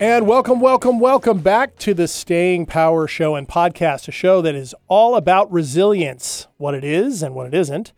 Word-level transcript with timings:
And 0.00 0.28
welcome, 0.28 0.60
welcome, 0.60 1.00
welcome 1.00 1.40
back 1.40 1.76
to 1.78 1.92
the 1.92 2.06
Staying 2.06 2.66
Power 2.66 3.08
Show 3.08 3.34
and 3.34 3.48
podcast, 3.48 4.06
a 4.06 4.12
show 4.12 4.40
that 4.42 4.54
is 4.54 4.72
all 4.86 5.16
about 5.16 5.50
resilience 5.50 6.46
what 6.56 6.74
it 6.74 6.84
is 6.84 7.20
and 7.20 7.34
what 7.34 7.48
it 7.48 7.54
isn't, 7.54 7.92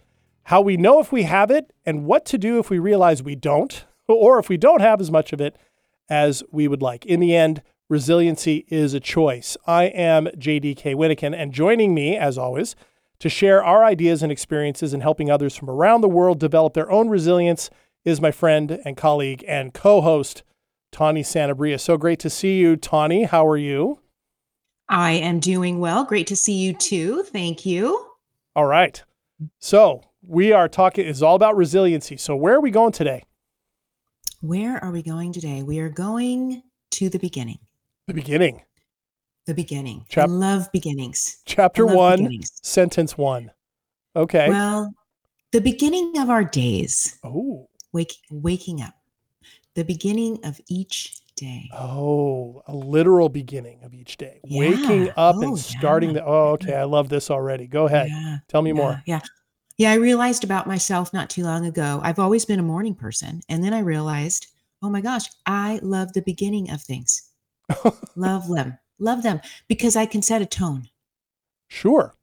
how 0.44 0.62
we 0.62 0.78
know 0.78 1.00
if 1.00 1.12
we 1.12 1.24
have 1.24 1.50
it, 1.50 1.74
and 1.84 2.06
what 2.06 2.24
to 2.24 2.38
do 2.38 2.58
if 2.58 2.70
we 2.70 2.78
realize 2.78 3.22
we 3.22 3.34
don't, 3.34 3.84
or 4.08 4.38
if 4.38 4.48
we 4.48 4.56
don't 4.56 4.80
have 4.80 4.98
as 4.98 5.10
much 5.10 5.34
of 5.34 5.42
it 5.42 5.56
as 6.08 6.42
we 6.50 6.66
would 6.66 6.80
like. 6.80 7.04
In 7.04 7.20
the 7.20 7.36
end, 7.36 7.60
resiliency 7.90 8.64
is 8.68 8.94
a 8.94 9.00
choice. 9.00 9.58
I 9.66 9.84
am 9.84 10.24
JDK 10.28 10.94
Winnikin, 10.94 11.36
and 11.36 11.52
joining 11.52 11.92
me, 11.92 12.16
as 12.16 12.38
always, 12.38 12.76
to 13.18 13.28
share 13.28 13.62
our 13.62 13.84
ideas 13.84 14.22
and 14.22 14.32
experiences 14.32 14.94
in 14.94 15.02
helping 15.02 15.30
others 15.30 15.54
from 15.54 15.68
around 15.68 16.00
the 16.00 16.08
world 16.08 16.40
develop 16.40 16.72
their 16.72 16.90
own 16.90 17.10
resilience 17.10 17.68
is 18.06 18.22
my 18.22 18.30
friend 18.30 18.80
and 18.86 18.96
colleague 18.96 19.44
and 19.46 19.74
co 19.74 20.00
host, 20.00 20.42
Tawny 20.92 21.22
Santabria. 21.22 21.78
So 21.78 21.96
great 21.96 22.18
to 22.20 22.30
see 22.30 22.58
you, 22.58 22.76
Tawny. 22.76 23.24
How 23.24 23.46
are 23.46 23.56
you? 23.56 24.00
I 24.88 25.12
am 25.12 25.38
doing 25.38 25.78
well. 25.78 26.04
Great 26.04 26.26
to 26.28 26.36
see 26.36 26.54
you 26.54 26.74
too. 26.74 27.22
Thank 27.22 27.64
you. 27.64 28.06
All 28.56 28.66
right. 28.66 29.02
So 29.60 30.02
we 30.22 30.52
are 30.52 30.68
talking, 30.68 31.06
it's 31.06 31.22
all 31.22 31.36
about 31.36 31.56
resiliency. 31.56 32.16
So 32.16 32.34
where 32.34 32.54
are 32.54 32.60
we 32.60 32.70
going 32.70 32.92
today? 32.92 33.24
Where 34.40 34.82
are 34.82 34.90
we 34.90 35.02
going 35.02 35.32
today? 35.32 35.62
We 35.62 35.78
are 35.78 35.88
going 35.88 36.62
to 36.92 37.08
the 37.08 37.18
beginning. 37.18 37.58
The 38.06 38.14
beginning. 38.14 38.62
The 39.46 39.54
beginning. 39.54 40.04
Chap- 40.08 40.28
I 40.28 40.32
love 40.32 40.70
beginnings. 40.72 41.40
Chapter 41.46 41.84
love 41.86 41.94
one, 41.94 42.18
beginnings. 42.18 42.50
sentence 42.62 43.16
one. 43.16 43.52
Okay. 44.16 44.48
Well, 44.48 44.92
the 45.52 45.60
beginning 45.60 46.18
of 46.18 46.30
our 46.30 46.44
days. 46.44 47.18
Oh. 47.24 47.68
Wake, 47.92 48.14
waking 48.30 48.82
up 48.82 48.94
the 49.74 49.84
beginning 49.84 50.44
of 50.44 50.60
each 50.68 51.20
day. 51.36 51.70
Oh, 51.72 52.62
a 52.66 52.74
literal 52.74 53.28
beginning 53.28 53.82
of 53.82 53.94
each 53.94 54.16
day. 54.16 54.40
Yeah. 54.44 54.60
Waking 54.60 55.08
up 55.16 55.36
oh, 55.36 55.42
and 55.42 55.58
starting 55.58 56.10
yeah. 56.10 56.14
the 56.14 56.24
Oh, 56.24 56.50
okay, 56.52 56.74
I 56.74 56.84
love 56.84 57.08
this 57.08 57.30
already. 57.30 57.66
Go 57.66 57.86
ahead. 57.86 58.08
Yeah. 58.08 58.38
Tell 58.48 58.62
me 58.62 58.72
more. 58.72 59.02
Yeah. 59.06 59.20
Yeah, 59.78 59.92
I 59.92 59.94
realized 59.94 60.44
about 60.44 60.66
myself 60.66 61.14
not 61.14 61.30
too 61.30 61.42
long 61.42 61.64
ago. 61.64 62.00
I've 62.02 62.18
always 62.18 62.44
been 62.44 62.58
a 62.58 62.62
morning 62.62 62.94
person, 62.94 63.40
and 63.48 63.64
then 63.64 63.72
I 63.72 63.78
realized, 63.78 64.46
"Oh 64.82 64.90
my 64.90 65.00
gosh, 65.00 65.24
I 65.46 65.80
love 65.82 66.12
the 66.12 66.20
beginning 66.20 66.70
of 66.70 66.82
things. 66.82 67.30
love 68.14 68.46
them. 68.48 68.78
Love 68.98 69.22
them 69.22 69.40
because 69.68 69.96
I 69.96 70.04
can 70.04 70.20
set 70.20 70.42
a 70.42 70.46
tone." 70.46 70.90
Sure. 71.68 72.14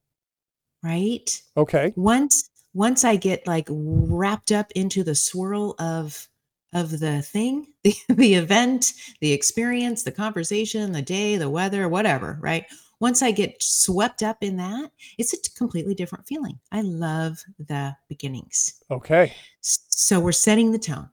Right? 0.83 1.41
Okay. 1.55 1.93
Once 1.95 2.47
once 2.75 3.03
I 3.03 3.15
get 3.15 3.47
like 3.47 3.67
wrapped 3.71 4.51
up 4.51 4.71
into 4.73 5.03
the 5.03 5.15
swirl 5.15 5.73
of 5.79 6.29
of 6.73 6.99
the 6.99 7.21
thing, 7.21 7.67
the, 7.83 7.95
the 8.09 8.33
event, 8.33 8.93
the 9.21 9.33
experience, 9.33 10.03
the 10.03 10.11
conversation, 10.11 10.91
the 10.91 11.01
day, 11.01 11.37
the 11.37 11.49
weather, 11.49 11.87
whatever, 11.89 12.37
right? 12.41 12.65
Once 12.99 13.21
I 13.21 13.31
get 13.31 13.61
swept 13.61 14.23
up 14.23 14.37
in 14.41 14.57
that, 14.57 14.91
it's 15.17 15.33
a 15.33 15.37
completely 15.55 15.93
different 15.93 16.27
feeling. 16.27 16.59
I 16.71 16.81
love 16.81 17.37
the 17.59 17.95
beginnings. 18.09 18.81
Okay. 18.89 19.33
So 19.61 20.19
we're 20.19 20.31
setting 20.31 20.71
the 20.71 20.79
tone. 20.79 21.09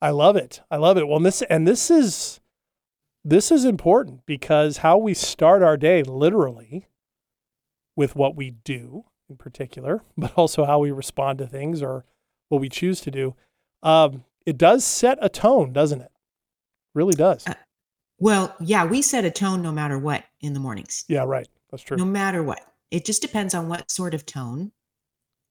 I 0.00 0.10
love 0.10 0.36
it. 0.36 0.60
I 0.70 0.76
love 0.76 0.96
it. 0.96 1.06
Well, 1.06 1.20
this 1.20 1.42
and 1.42 1.66
this 1.66 1.90
is 1.90 2.40
this 3.24 3.50
is 3.50 3.64
important 3.64 4.24
because 4.24 4.78
how 4.78 4.98
we 4.98 5.14
start 5.14 5.62
our 5.62 5.76
day 5.76 6.02
literally 6.02 6.86
with 7.96 8.14
what 8.14 8.36
we 8.36 8.50
do 8.50 9.04
in 9.28 9.36
particular, 9.36 10.02
but 10.16 10.32
also 10.36 10.64
how 10.64 10.78
we 10.78 10.90
respond 10.90 11.38
to 11.38 11.46
things 11.46 11.82
or 11.82 12.04
what 12.48 12.60
we 12.60 12.68
choose 12.68 13.00
to 13.00 13.10
do. 13.10 13.34
Um, 13.82 14.24
it 14.46 14.56
does 14.56 14.84
set 14.84 15.18
a 15.20 15.28
tone, 15.28 15.72
doesn't 15.72 16.00
it? 16.00 16.10
Really 16.94 17.14
does. 17.14 17.46
Uh, 17.46 17.54
well, 18.18 18.54
yeah, 18.60 18.84
we 18.86 19.02
set 19.02 19.24
a 19.24 19.30
tone 19.30 19.60
no 19.60 19.72
matter 19.72 19.98
what 19.98 20.24
in 20.40 20.54
the 20.54 20.60
mornings. 20.60 21.04
Yeah, 21.08 21.24
right. 21.24 21.46
That's 21.70 21.82
true. 21.82 21.96
No 21.96 22.04
matter 22.04 22.42
what. 22.42 22.60
It 22.90 23.04
just 23.04 23.20
depends 23.20 23.52
on 23.54 23.68
what 23.68 23.90
sort 23.90 24.14
of 24.14 24.24
tone 24.24 24.72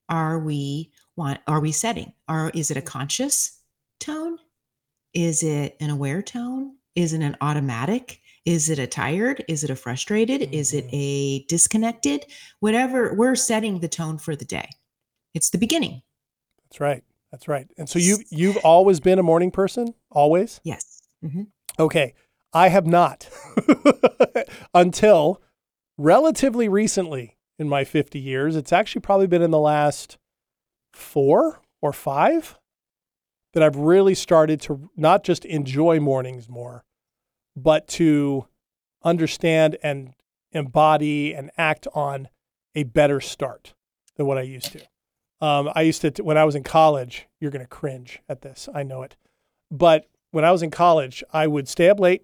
are 0.09 0.39
we 0.39 0.91
want 1.16 1.39
are 1.47 1.59
we 1.59 1.72
setting? 1.72 2.13
Are 2.28 2.50
is 2.53 2.72
it 2.72 2.78
a 2.78 2.81
conscious 2.81 3.59
tone? 4.00 4.38
Is 5.13 5.44
it 5.44 5.75
an 5.79 5.89
aware 5.89 6.22
tone? 6.22 6.75
Is 6.95 7.13
it 7.13 7.22
an 7.22 7.38
automatic? 7.41 8.22
Is 8.45 8.69
it 8.69 8.79
a 8.79 8.88
tired? 8.88 9.44
Is 9.47 9.63
it 9.63 9.69
a 9.69 9.75
frustrated? 9.75 10.41
Mm-hmm. 10.41 10.53
Is 10.53 10.73
it 10.73 10.85
mm-hmm. 10.85 10.95
a 10.95 11.45
disconnected? 11.47 12.25
Whatever, 12.59 13.13
we're 13.13 13.35
setting 13.35 13.79
the 13.79 13.88
tone 13.88 14.17
for 14.17 14.35
the 14.35 14.45
day. 14.45 14.69
It's 15.33 15.50
the 15.50 15.57
beginning. 15.57 16.01
That's 16.63 16.79
right. 16.79 17.03
That's 17.35 17.50
right. 17.50 17.68
And 17.78 17.90
so 17.90 18.00
you 18.00 18.19
you've 18.29 18.56
always 18.63 19.01
been 19.01 19.19
a 19.19 19.23
morning 19.23 19.51
person? 19.51 19.94
Always? 20.09 20.62
Yes. 20.63 21.01
Mm-hmm. 21.22 21.41
Okay. 21.78 22.13
I 22.53 22.69
have 22.69 22.88
not 22.88 23.29
until 24.73 25.41
relatively 25.97 26.69
recently 26.69 27.35
in 27.59 27.68
my 27.68 27.84
50 27.84 28.19
years. 28.19 28.56
It's 28.56 28.72
actually 28.72 29.01
probably 29.01 29.28
been 29.28 29.41
in 29.41 29.51
the 29.51 29.59
last 29.59 30.18
four 30.94 31.59
or 31.81 31.91
five 31.91 32.57
that 33.53 33.62
I've 33.62 33.75
really 33.75 34.16
started 34.16 34.62
to 34.62 34.90
not 34.95 35.25
just 35.25 35.44
enjoy 35.44 36.00
mornings 36.00 36.47
more, 36.47 36.85
but 37.53 37.85
to 37.90 38.47
understand 39.03 39.75
and 39.84 40.13
embody 40.53 41.34
and 41.34 41.51
act 41.57 41.85
on 41.94 42.29
a 42.75 42.84
better 42.84 43.19
start 43.19 43.74
than 44.16 44.25
what 44.25 44.38
I 44.38 44.44
used 44.44 44.72
to. 44.72 44.79
Um, 45.41 45.69
I 45.75 45.81
used 45.81 46.01
to, 46.01 46.23
when 46.23 46.38
I 46.38 46.46
was 46.46 46.56
in 46.56 46.63
college, 46.63 47.28
you're 47.40 47.51
going 47.51 47.63
to 47.63 47.68
cringe 47.68 48.19
at 48.29 48.41
this. 48.41 48.69
I 48.73 48.84
know 48.84 49.03
it. 49.03 49.16
But 49.69 50.07
when 50.31 50.46
I 50.46 50.51
was 50.51 50.63
in 50.63 50.72
college, 50.72 51.23
I 51.34 51.47
would 51.47 51.68
stay 51.68 51.90
up 51.90 52.00
late, 52.00 52.23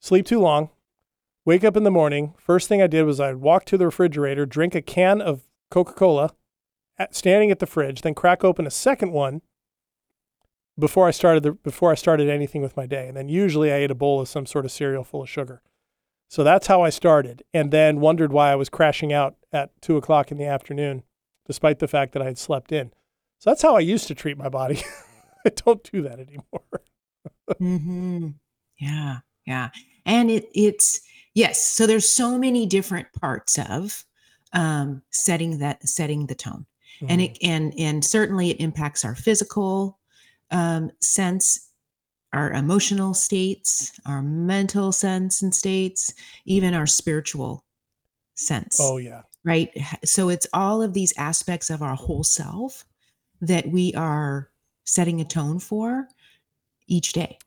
sleep 0.00 0.26
too 0.26 0.40
long, 0.40 0.70
wake 1.44 1.64
up 1.64 1.76
in 1.76 1.84
the 1.84 1.90
morning. 1.90 2.34
First 2.38 2.68
thing 2.68 2.80
I 2.80 2.86
did 2.86 3.04
was 3.04 3.20
I'd 3.20 3.36
walk 3.36 3.64
to 3.66 3.76
the 3.76 3.86
refrigerator, 3.86 4.46
drink 4.46 4.74
a 4.74 4.82
can 4.82 5.20
of 5.20 5.42
Coca 5.70 5.92
Cola, 5.92 6.30
standing 7.10 7.50
at 7.50 7.58
the 7.58 7.66
fridge, 7.66 8.02
then 8.02 8.14
crack 8.14 8.44
open 8.44 8.66
a 8.66 8.70
second 8.70 9.12
one 9.12 9.42
before 10.78 11.06
I 11.06 11.10
started 11.10 11.42
the, 11.42 11.52
before 11.52 11.90
I 11.90 11.94
started 11.94 12.28
anything 12.28 12.62
with 12.62 12.76
my 12.76 12.86
day. 12.86 13.08
And 13.08 13.16
then 13.16 13.28
usually 13.28 13.72
I 13.72 13.76
ate 13.76 13.90
a 13.90 13.94
bowl 13.94 14.20
of 14.20 14.28
some 14.28 14.46
sort 14.46 14.64
of 14.64 14.72
cereal 14.72 15.04
full 15.04 15.22
of 15.22 15.28
sugar. 15.28 15.62
So 16.28 16.42
that's 16.42 16.66
how 16.66 16.80
I 16.80 16.88
started, 16.88 17.42
and 17.52 17.70
then 17.70 18.00
wondered 18.00 18.32
why 18.32 18.50
I 18.50 18.56
was 18.56 18.70
crashing 18.70 19.12
out 19.12 19.36
at 19.52 19.70
two 19.82 19.98
o'clock 19.98 20.30
in 20.30 20.38
the 20.38 20.46
afternoon 20.46 21.02
despite 21.46 21.78
the 21.78 21.88
fact 21.88 22.12
that 22.12 22.22
I 22.22 22.26
had 22.26 22.38
slept 22.38 22.72
in. 22.72 22.92
So 23.38 23.50
that's 23.50 23.62
how 23.62 23.76
I 23.76 23.80
used 23.80 24.06
to 24.08 24.14
treat 24.14 24.38
my 24.38 24.48
body. 24.48 24.82
I 25.46 25.50
don't 25.50 25.82
do 25.90 26.02
that 26.02 26.20
anymore. 26.20 26.62
mm-hmm. 27.50 28.28
Yeah, 28.78 29.18
yeah, 29.46 29.70
and 30.06 30.30
it 30.30 30.48
it's 30.54 31.00
yes. 31.34 31.62
So 31.64 31.86
there's 31.86 32.08
so 32.08 32.38
many 32.38 32.66
different 32.66 33.08
parts 33.20 33.58
of 33.58 34.04
um, 34.52 35.02
setting 35.10 35.58
that 35.58 35.86
setting 35.88 36.26
the 36.26 36.34
tone, 36.34 36.66
mm-hmm. 37.00 37.06
and 37.10 37.20
it 37.20 37.38
and 37.42 37.74
and 37.76 38.04
certainly 38.04 38.50
it 38.50 38.60
impacts 38.60 39.04
our 39.04 39.14
physical 39.14 39.98
um, 40.50 40.90
sense 41.00 41.68
our 42.32 42.50
emotional 42.52 43.12
states, 43.12 43.92
our 44.06 44.22
mental 44.22 44.90
sense 44.90 45.42
and 45.42 45.54
states, 45.54 46.14
even 46.46 46.72
our 46.72 46.86
spiritual 46.86 47.62
sense. 48.36 48.78
Oh 48.80 48.96
yeah 48.96 49.22
right? 49.44 49.70
So 50.04 50.28
it's 50.28 50.46
all 50.52 50.82
of 50.82 50.94
these 50.94 51.12
aspects 51.16 51.70
of 51.70 51.82
our 51.82 51.94
whole 51.94 52.24
self 52.24 52.84
that 53.40 53.68
we 53.68 53.92
are 53.94 54.50
setting 54.84 55.20
a 55.20 55.24
tone 55.24 55.58
for 55.58 56.08
each 56.86 57.12
day. 57.12 57.38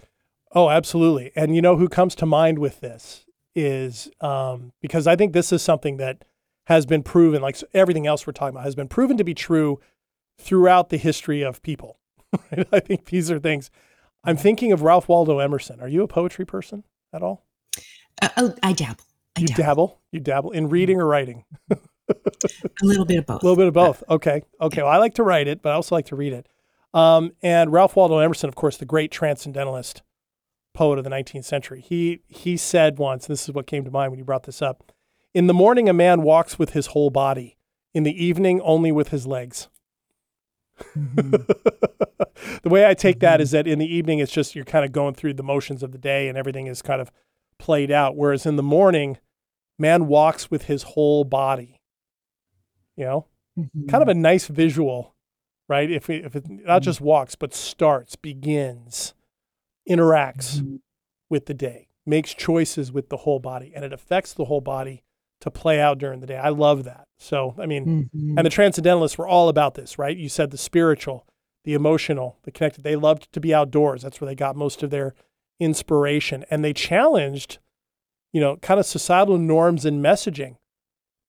Oh, 0.54 0.70
absolutely. 0.70 1.32
And 1.36 1.56
you 1.56 1.62
know 1.62 1.76
who 1.76 1.90
comes 1.90 2.16
to 2.16 2.26
mind 2.26 2.60
with 2.60 2.80
this 2.80 3.26
is 3.56 4.10
um, 4.22 4.74
because 4.82 5.08
I 5.08 5.16
think 5.16 5.34
this 5.34 5.52
is 5.52 5.62
something 5.62 5.98
that 5.98 6.24
has 6.68 6.86
been 6.86 7.04
proven, 7.04 7.42
like 7.42 7.58
everything 7.74 8.08
else 8.08 8.26
we're 8.26 8.34
talking 8.34 8.56
about, 8.56 8.66
has 8.66 8.76
been 8.76 8.88
proven 8.88 9.18
to 9.18 9.24
be 9.24 9.34
true 9.34 9.80
throughout 10.38 10.90
the 10.90 10.98
history 10.98 11.42
of 11.42 11.62
people. 11.62 12.00
I 12.72 12.80
think 12.80 13.06
these 13.06 13.32
are 13.32 13.40
things. 13.40 13.70
I'm 14.24 14.38
thinking 14.38 14.72
of 14.72 14.82
Ralph 14.82 15.08
Waldo 15.08 15.40
Emerson. 15.40 15.80
Are 15.80 15.88
you 15.88 16.04
a 16.04 16.08
poetry 16.08 16.46
person 16.46 16.84
at 17.14 17.22
all? 17.22 17.46
Uh, 18.22 18.30
oh, 18.38 18.56
I 18.64 18.74
dabble. 18.74 19.04
I 19.38 19.42
you 19.42 19.48
dabble. 19.48 19.64
dabble. 19.64 20.02
You 20.12 20.20
dabble 20.20 20.52
in 20.52 20.70
reading 20.70 21.00
or 21.00 21.06
writing. 21.06 21.46
a 22.10 22.86
little 22.86 23.06
bit 23.06 23.20
of 23.20 23.26
both. 23.26 23.42
A 23.42 23.46
little 23.46 23.58
bit 23.58 23.68
of 23.68 23.74
both. 23.74 24.04
Okay. 24.10 24.44
Okay. 24.62 24.82
Well, 24.82 24.92
I 24.92 24.98
like 24.98 25.16
to 25.16 25.24
write 25.24 25.48
it, 25.48 25.62
but 25.62 25.72
I 25.72 25.76
also 25.76 25.96
like 25.96 26.06
to 26.08 26.16
read 26.16 26.34
it. 26.34 26.48
Um, 26.94 27.32
and 27.42 27.72
Ralph 27.72 27.96
Waldo 27.96 28.20
Emerson, 28.20 28.48
of 28.48 28.56
course, 28.56 28.78
the 28.78 28.86
great 28.86 29.12
transcendentalist 29.12 30.02
poet 30.74 30.98
of 30.98 31.04
the 31.04 31.10
19th 31.10 31.46
century, 31.46 31.82
he 31.82 32.22
he 32.28 32.58
said 32.58 32.98
once, 32.98 33.26
and 33.26 33.34
this 33.34 33.44
is 33.44 33.56
what 33.56 33.68
came 33.68 33.84
to 33.84 33.92
mind 33.92 34.12
when 34.12 34.20
you 34.20 34.26
brought 34.26 34.44
this 34.44 34.62
up: 34.62 34.92
"In 35.34 35.48
the 35.48 35.54
morning, 35.54 35.90
a 35.90 35.94
man 35.94 36.22
walks 36.22 36.60
with 36.60 36.72
his 36.72 36.88
whole 36.88 37.10
body; 37.10 37.58
in 37.94 38.04
the 38.04 38.24
evening, 38.24 38.62
only 38.62 38.92
with 38.92 39.10
his 39.10 39.26
legs." 39.26 39.68
Mm-hmm. 40.98 41.32
the 42.64 42.70
way 42.70 42.86
I 42.86 42.94
take 42.94 43.18
mm-hmm. 43.18 43.26
that 43.26 43.42
is 43.42 43.52
that 43.52 43.68
in 43.68 43.80
the 43.80 43.94
evening, 43.94 44.20
it's 44.20 44.32
just 44.32 44.56
you're 44.56 44.66
kind 44.66 44.86
of 44.86 44.92
going 44.92 45.16
through 45.16 45.34
the 45.34 45.44
motions 45.44 45.82
of 45.82 45.92
the 45.92 45.98
day, 45.98 46.28
and 46.28 46.38
everything 46.38 46.68
is 46.68 46.82
kind 46.82 47.02
of 47.02 47.12
played 47.58 47.92
out. 47.92 48.16
Whereas 48.16 48.46
in 48.46 48.58
the 48.58 48.64
morning, 48.64 49.18
man 49.80 50.08
walks 50.08 50.52
with 50.52 50.66
his 50.66 50.84
whole 50.84 51.24
body. 51.24 51.75
You 52.96 53.06
know, 53.06 53.26
mm-hmm. 53.58 53.88
kind 53.88 54.02
of 54.02 54.08
a 54.08 54.14
nice 54.14 54.48
visual, 54.48 55.16
right? 55.68 55.90
If 55.90 56.10
it, 56.10 56.26
if 56.26 56.36
it 56.36 56.50
not 56.50 56.60
mm-hmm. 56.60 56.84
just 56.84 57.02
walks, 57.02 57.36
but 57.36 57.54
starts, 57.54 58.16
begins, 58.16 59.14
interacts 59.90 60.58
mm-hmm. 60.58 60.76
with 61.30 61.46
the 61.46 61.54
day, 61.54 61.90
makes 62.06 62.34
choices 62.34 62.92
with 62.92 63.10
the 63.10 63.18
whole 63.18 63.40
body, 63.40 63.74
and 63.76 63.84
it 63.84 63.94
affects 63.94 64.34
the 64.34 64.46
whole 64.46 64.62
body 64.62 65.04
to 65.42 65.52
play 65.52 65.80
out 65.80 65.98
during 65.98 66.22
the 66.22 66.28
day. 66.28 66.38
I 66.38 66.50
love 66.50 66.84
that. 66.86 67.08
So, 67.18 67.56
I 67.58 67.66
mean, 67.66 68.10
Mhm. 68.14 68.36
and 68.38 68.46
the 68.46 68.50
transcendentalists 68.50 69.18
were 69.18 69.28
all 69.28 69.50
about 69.50 69.76
this, 69.76 69.98
right? 69.98 70.16
You 70.16 70.30
said 70.30 70.52
the 70.52 70.58
spiritual, 70.58 71.26
the 71.64 71.74
emotional, 71.74 72.38
the 72.44 72.52
connected. 72.52 72.84
They 72.84 72.96
loved 72.96 73.32
to 73.34 73.40
be 73.40 73.54
outdoors. 73.54 74.02
That's 74.02 74.20
where 74.20 74.28
they 74.28 74.36
got 74.36 74.56
most 74.56 74.84
of 74.84 74.90
their 74.90 75.14
inspiration. 75.60 76.46
And 76.50 76.64
they 76.64 76.74
challenged, 76.74 77.60
you 78.34 78.42
know, 78.42 78.58
kind 78.58 78.80
of 78.80 78.86
societal 78.86 79.38
norms 79.38 79.86
and 79.86 80.04
messaging 80.04 80.58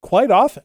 quite 0.02 0.30
often, 0.30 0.64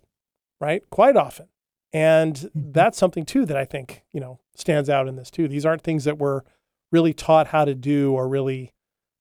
right? 0.61 0.87
Quite 0.89 1.17
often. 1.17 1.47
And 1.91 2.35
Mhm. 2.35 2.71
that's 2.73 2.97
something 2.97 3.25
too 3.25 3.45
that 3.47 3.57
I 3.57 3.65
think, 3.65 4.03
you 4.13 4.21
know, 4.21 4.39
stands 4.55 4.89
out 4.89 5.09
in 5.09 5.17
this 5.17 5.29
too. 5.29 5.49
These 5.49 5.65
aren't 5.65 5.81
things 5.81 6.05
that 6.05 6.17
we're 6.17 6.41
really 6.91 7.13
taught 7.13 7.47
how 7.47 7.65
to 7.65 7.75
do 7.75 8.13
or 8.13 8.29
really, 8.29 8.71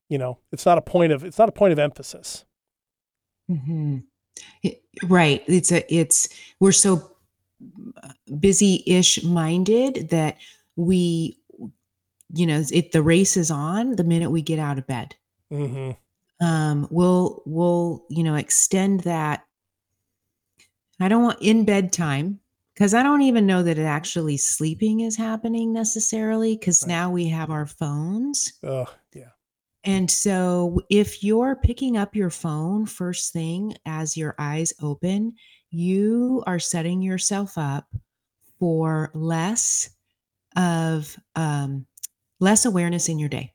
you 0.09 0.19
know, 0.19 0.39
it's 0.53 0.65
not 0.67 0.79
a 0.79 0.83
point 0.83 1.13
of 1.13 1.25
it's 1.25 1.39
not 1.39 1.49
a 1.49 1.53
point 1.53 1.73
of 1.73 1.79
emphasis. 1.81 2.45
Mhm. 3.51 4.05
It- 4.63 4.83
right. 5.09 5.43
It's 5.49 5.73
a 5.73 5.93
it's 5.93 6.29
we're 6.61 6.71
so 6.73 7.11
busy-ish 8.39 9.23
minded 9.25 10.09
that 10.11 10.37
we 10.77 11.37
you 12.33 12.47
know, 12.47 12.63
it 12.73 12.93
the 12.93 13.03
race 13.03 13.37
is 13.37 13.51
on 13.51 13.97
the 13.97 14.05
minute 14.05 14.31
we 14.31 14.41
get 14.43 14.61
out 14.61 14.79
of 14.79 14.87
bed. 14.87 15.17
hmm 15.51 15.91
Um 16.41 16.87
we'll 16.91 17.43
we'll, 17.47 18.05
you 18.09 18.23
know, 18.23 18.37
extend 18.37 19.01
that 19.01 19.45
I 21.01 21.09
don't 21.09 21.23
want 21.25 21.41
in 21.41 21.65
bed 21.65 21.93
time 21.93 22.41
because 22.75 22.95
I 22.95 23.03
don't 23.03 23.23
even 23.23 23.47
know 23.47 23.63
that 23.63 23.79
it 23.79 23.85
actually 23.85 24.37
sleeping 24.37 25.01
is 25.01 25.17
happening 25.17 25.73
necessarily 25.73 26.57
because 26.57 26.83
Right. 26.83 26.89
now 26.89 27.11
we 27.11 27.29
have 27.29 27.51
our 27.51 27.67
phones. 27.67 28.53
Oh, 28.63 28.87
yeah. 29.15 29.31
And 29.85 30.11
so 30.11 30.81
if 30.91 31.25
you're 31.25 31.57
picking 31.57 31.97
up 31.97 32.15
your 32.15 32.29
phone 32.31 32.85
first 32.85 33.33
thing 33.33 33.75
as 33.87 34.17
your 34.17 34.35
eyes 34.39 34.75
open, 34.83 35.35
you 35.71 36.43
are 36.47 36.59
setting 36.59 37.01
yourself 37.01 37.57
up 37.57 37.87
for 38.59 39.11
less 39.15 39.89
of 40.57 41.17
um, 41.35 41.87
less 42.41 42.67
awareness 42.67 43.09
in 43.09 43.19
your 43.19 43.29
day 43.31 43.55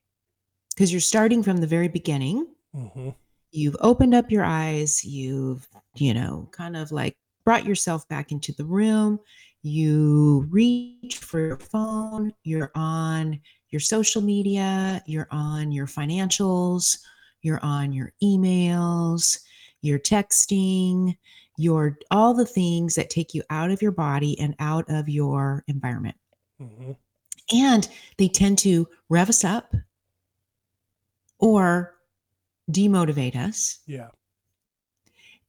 because 0.76 0.92
you're 0.92 1.00
starting 1.02 1.44
from 1.44 1.58
the 1.58 1.68
very 1.68 1.88
beginning. 1.90 2.48
hmm 2.74 3.10
You've 3.52 3.78
opened 3.80 4.14
up 4.14 4.32
your 4.32 4.44
eyes. 4.44 5.06
You've, 5.06 5.66
you 5.96 6.14
know, 6.14 6.50
kind 6.52 6.76
of 6.76 6.92
like 6.92 7.16
brought 7.46 7.66
yourself 7.66 8.08
back 8.10 8.32
into 8.32 8.52
the 8.54 8.66
room. 8.66 9.20
You 9.62 10.48
reach 10.50 11.20
for 11.20 11.40
your 11.40 11.58
phone. 11.58 12.34
You're 12.44 12.72
on 12.76 13.40
your 13.70 13.80
social 13.80 14.22
media. 14.22 15.02
You're 15.06 15.28
on 15.32 15.72
your 15.72 15.88
financials. 15.88 16.98
You're 17.42 17.64
on 17.64 17.94
your 17.94 18.12
emails. 18.24 19.40
You're 19.82 20.00
texting. 20.00 21.16
You're 21.58 21.98
all 22.12 22.34
the 22.34 22.46
things 22.46 22.96
that 22.96 23.10
take 23.10 23.34
you 23.34 23.44
out 23.50 23.72
of 23.72 23.82
your 23.82 23.92
body 23.92 24.38
and 24.40 24.56
out 24.60 24.86
of 24.90 25.08
your 25.08 25.64
environment. 25.68 26.18
hmm 26.60 26.92
And 27.54 27.88
they 28.18 28.28
tend 28.28 28.58
to 28.60 28.88
rev 29.10 29.30
us 29.30 29.44
up 29.44 29.74
or 31.40 31.96
demotivate 32.72 33.36
us 33.36 33.80
Yeah. 33.86 34.10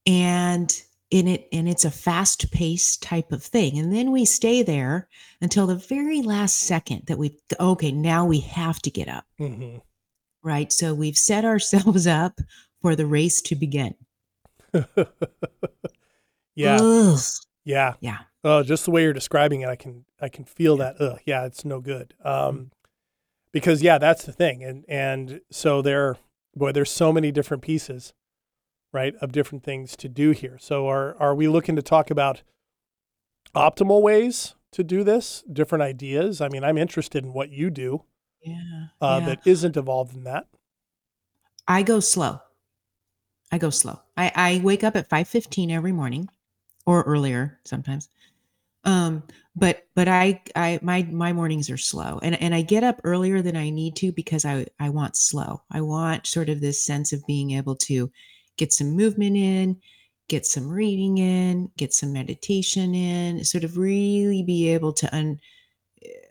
and 0.07 0.83
in 1.11 1.29
it 1.29 1.49
and 1.53 1.69
it's 1.69 1.85
a 1.85 1.91
fast 1.91 2.51
paced 2.51 3.03
type 3.03 3.31
of 3.31 3.43
thing 3.43 3.79
and 3.79 3.93
then 3.93 4.11
we 4.11 4.25
stay 4.25 4.63
there 4.63 5.09
until 5.41 5.67
the 5.67 5.77
very 5.77 6.21
last 6.21 6.61
second 6.61 7.03
that 7.07 7.19
we 7.19 7.39
okay 7.61 7.93
now 7.93 8.25
we 8.25 8.41
have 8.41 8.81
to 8.81 8.91
get 8.91 9.09
up 9.09 9.25
hmm 9.39 9.77
right 10.43 10.73
so 10.73 10.95
we've 10.95 11.17
set 11.17 11.45
ourselves 11.45 12.07
up 12.09 12.41
for 12.83 12.97
the 12.97 13.07
race 13.07 13.41
to 13.41 13.55
begin 13.55 13.95
yeah. 16.55 16.79
Ugh. 16.81 17.19
Yeah. 17.65 17.95
yeah 18.01 18.19
Oh, 18.49 18.63
just 18.63 18.85
the 18.85 18.93
way 18.93 19.03
you're 19.03 19.13
describing 19.13 19.63
it, 19.63 19.69
I 19.69 19.75
can 19.75 20.05
I 20.21 20.29
can 20.29 20.45
feel 20.45 20.77
that. 20.77 21.01
Ugh, 21.01 21.19
yeah, 21.25 21.47
it's 21.47 21.65
no 21.65 21.81
good. 21.81 22.15
Um, 22.25 22.71
because 23.51 23.83
yeah, 23.83 23.99
that's 23.99 24.25
the 24.25 24.33
thing, 24.33 24.63
and 24.63 24.85
and 24.87 25.41
so 25.51 25.83
there, 25.83 26.17
boy, 26.55 26.71
there's 26.71 26.93
so 26.93 27.13
many 27.13 27.33
different 27.33 27.65
pieces, 27.65 28.13
right, 28.93 29.15
of 29.21 29.33
different 29.33 29.65
things 29.65 29.97
to 29.97 30.09
do 30.09 30.31
here. 30.31 30.59
So 30.61 30.89
are 30.89 31.17
are 31.21 31.35
we 31.35 31.49
looking 31.49 31.77
to 31.77 31.83
talk 31.83 32.11
about 32.11 32.43
optimal 33.55 34.03
ways 34.03 34.55
to 34.73 34.85
do 34.85 35.05
this? 35.05 35.43
Different 35.53 35.83
ideas. 35.83 36.41
I 36.41 36.49
mean, 36.49 36.65
I'm 36.65 36.79
interested 36.79 37.25
in 37.25 37.33
what 37.33 37.51
you 37.51 37.71
do 37.71 38.05
yeah, 38.47 38.87
uh, 39.01 39.19
yeah. 39.21 39.27
that 39.27 39.47
isn't 39.47 39.77
involved 39.77 40.15
in 40.15 40.25
that. 40.25 40.47
i 41.67 41.83
go 41.83 42.01
slow 42.01 42.41
i 43.51 43.59
go 43.59 43.71
slow 43.71 43.99
i 44.17 44.31
i 44.35 44.61
wake 44.63 44.85
up 44.85 44.97
at 44.97 45.09
5:15 45.09 45.71
every 45.71 45.93
morning 45.93 46.29
or 46.87 47.03
earlier 47.03 47.59
sometimes 47.65 48.09
um 48.85 49.23
but 49.57 49.85
but 49.97 50.07
i 50.07 50.41
i 50.55 50.79
my 50.83 51.03
my 51.11 51.33
mornings 51.33 51.69
are 51.71 51.77
slow 51.77 52.21
and 52.23 52.41
and 52.41 52.55
i 52.55 52.63
get 52.63 52.85
up 52.85 53.01
earlier 53.03 53.43
than 53.43 53.57
i 53.57 53.69
need 53.69 53.97
to 53.97 54.13
because 54.13 54.45
i 54.45 54.65
i 54.79 54.89
want 54.89 55.17
slow 55.17 55.61
i 55.73 55.81
want 55.81 56.27
sort 56.27 56.49
of 56.49 56.61
this 56.61 56.85
sense 56.85 57.13
of 57.13 57.27
being 57.27 57.51
able 57.53 57.75
to 57.75 58.11
get 58.57 58.73
some 58.73 58.91
movement 58.91 59.37
in 59.37 59.77
get 60.29 60.45
some 60.47 60.69
reading 60.69 61.19
in 61.19 61.71
get 61.77 61.93
some 61.93 62.13
meditation 62.13 62.95
in 62.95 63.45
sort 63.45 63.65
of 63.65 63.77
really 63.77 64.43
be 64.43 64.69
able 64.69 64.93
to 64.93 65.15
un, 65.15 65.39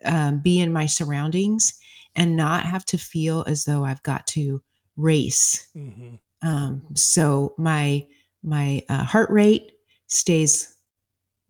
um, 0.04 0.38
be 0.40 0.60
in 0.60 0.72
my 0.72 0.86
surroundings 0.86 1.78
and 2.14 2.36
not 2.36 2.64
have 2.64 2.84
to 2.84 2.98
feel 2.98 3.44
as 3.46 3.64
though 3.64 3.84
i've 3.84 4.02
got 4.02 4.26
to 4.26 4.62
race 4.96 5.68
hmm 5.72 6.14
um, 6.42 6.82
so 6.94 7.54
my 7.56 8.06
my 8.42 8.82
uh, 8.88 9.02
heart 9.02 9.30
rate 9.30 9.72
stays 10.06 10.76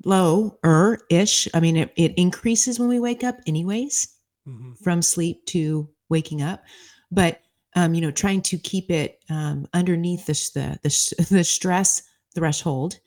low 0.05 0.59
er 0.65 0.99
ish. 1.11 1.49
I 1.55 1.61
mean, 1.61 1.77
it, 1.77 1.93
it 1.97 2.15
increases 2.17 2.79
when 2.79 2.89
we 2.89 3.01
wake 3.01 3.25
up, 3.25 3.37
anyways, 3.47 4.09
hmm 4.45 4.73
from 4.83 5.03
sleep 5.03 5.45
to 5.47 5.89
waking 6.09 6.43
up. 6.43 6.63
But 7.11 7.41
um, 7.77 7.95
you 7.95 8.01
know, 8.01 8.11
trying 8.11 8.43
to 8.43 8.59
keep 8.59 8.91
it 8.91 9.21
um, 9.31 9.67
underneath 9.73 10.27
the 10.27 10.33
the 10.55 10.79
the, 10.83 11.27
the 11.37 11.45
stress 11.45 12.03
threshold, 12.35 12.99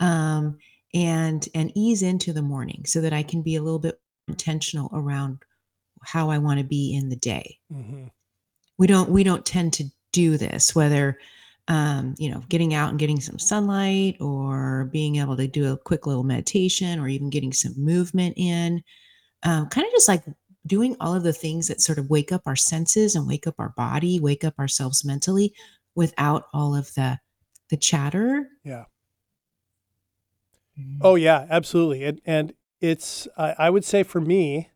um, 0.00 0.58
and 0.94 1.48
and 1.54 1.72
ease 1.74 2.02
into 2.02 2.32
the 2.32 2.42
morning 2.42 2.84
so 2.86 3.00
that 3.00 3.12
I 3.12 3.22
can 3.22 3.42
be 3.42 3.56
a 3.56 3.62
little 3.62 3.80
bit 3.80 4.00
intentional 4.28 4.90
around 4.92 5.42
how 6.04 6.30
I 6.30 6.38
want 6.38 6.58
to 6.60 6.64
be 6.64 6.94
in 6.94 7.08
the 7.08 7.16
day. 7.16 7.58
Hmm 7.72 8.06
we 8.78 8.86
don't 8.86 9.10
we 9.10 9.22
don't 9.22 9.44
tend 9.44 9.72
to 9.74 9.84
do 10.12 10.38
this 10.38 10.74
whether 10.74 11.18
um, 11.66 12.14
you 12.16 12.30
know 12.30 12.42
getting 12.48 12.72
out 12.72 12.88
and 12.88 12.98
getting 12.98 13.20
some 13.20 13.38
sunlight 13.38 14.16
or 14.20 14.88
being 14.90 15.16
able 15.16 15.36
to 15.36 15.46
do 15.46 15.72
a 15.72 15.76
quick 15.76 16.06
little 16.06 16.24
meditation 16.24 16.98
or 16.98 17.08
even 17.08 17.28
getting 17.28 17.52
some 17.52 17.74
movement 17.76 18.34
in 18.38 18.82
um, 19.42 19.68
kind 19.68 19.86
of 19.86 19.92
just 19.92 20.08
like 20.08 20.24
doing 20.68 20.96
all 21.00 21.14
of 21.14 21.22
the 21.22 21.32
things 21.32 21.68
that 21.68 21.80
sort 21.80 21.98
of 21.98 22.10
wake 22.10 22.30
up 22.30 22.42
our 22.46 22.56
senses 22.56 23.14
and 23.16 23.26
wake 23.26 23.46
up 23.46 23.54
our 23.58 23.72
body 23.76 24.20
wake 24.20 24.44
up 24.44 24.58
ourselves 24.58 25.04
mentally 25.04 25.52
without 25.94 26.44
all 26.52 26.74
of 26.76 26.92
the 26.94 27.18
the 27.70 27.76
chatter 27.76 28.48
Yeah. 28.64 28.84
Mm. 30.78 30.98
Oh 31.00 31.14
yeah, 31.16 31.46
absolutely. 31.50 32.04
And 32.04 32.20
and 32.24 32.52
it's 32.80 33.26
I, 33.36 33.54
I 33.58 33.70
would 33.70 33.84
say 33.84 34.02
for 34.02 34.20
me, 34.20 34.70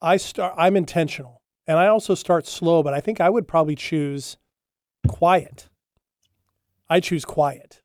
I 0.00 0.16
start 0.16 0.54
I'm 0.56 0.76
intentional. 0.76 1.42
And 1.66 1.78
I 1.78 1.86
also 1.86 2.14
start 2.14 2.46
slow, 2.46 2.82
but 2.82 2.94
I 2.94 3.00
think 3.00 3.20
I 3.20 3.30
would 3.30 3.46
probably 3.46 3.76
choose 3.76 4.36
quiet. 5.06 5.68
I 6.88 6.98
choose 6.98 7.24
quiet, 7.24 7.82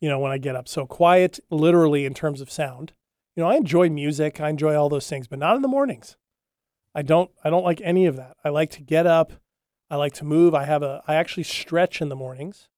you 0.00 0.10
know, 0.10 0.18
when 0.18 0.30
I 0.30 0.36
get 0.36 0.56
up. 0.56 0.68
So 0.68 0.84
quiet 0.84 1.40
literally 1.50 2.04
in 2.04 2.12
terms 2.12 2.42
of 2.42 2.50
sound. 2.50 2.92
You 3.34 3.42
know, 3.42 3.48
I 3.48 3.56
enjoy 3.56 3.88
music, 3.88 4.40
I 4.40 4.50
enjoy 4.50 4.74
all 4.74 4.88
those 4.88 5.08
things, 5.08 5.26
but 5.26 5.38
not 5.38 5.56
in 5.56 5.62
the 5.62 5.68
mornings. 5.68 6.16
I 6.94 7.02
don't 7.02 7.30
I 7.42 7.50
don't 7.50 7.64
like 7.64 7.80
any 7.82 8.06
of 8.06 8.16
that. 8.16 8.36
I 8.44 8.50
like 8.50 8.70
to 8.70 8.82
get 8.82 9.06
up, 9.06 9.32
I 9.90 9.96
like 9.96 10.14
to 10.14 10.24
move. 10.24 10.54
I 10.54 10.64
have 10.64 10.82
a 10.82 11.02
I 11.06 11.14
actually 11.14 11.42
stretch 11.44 12.00
in 12.00 12.08
the 12.08 12.16
mornings. 12.16 12.68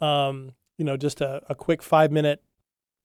Um, 0.00 0.52
you 0.78 0.84
know, 0.84 0.96
just 0.96 1.20
a, 1.20 1.42
a 1.48 1.54
quick 1.54 1.82
five 1.82 2.10
minute 2.10 2.42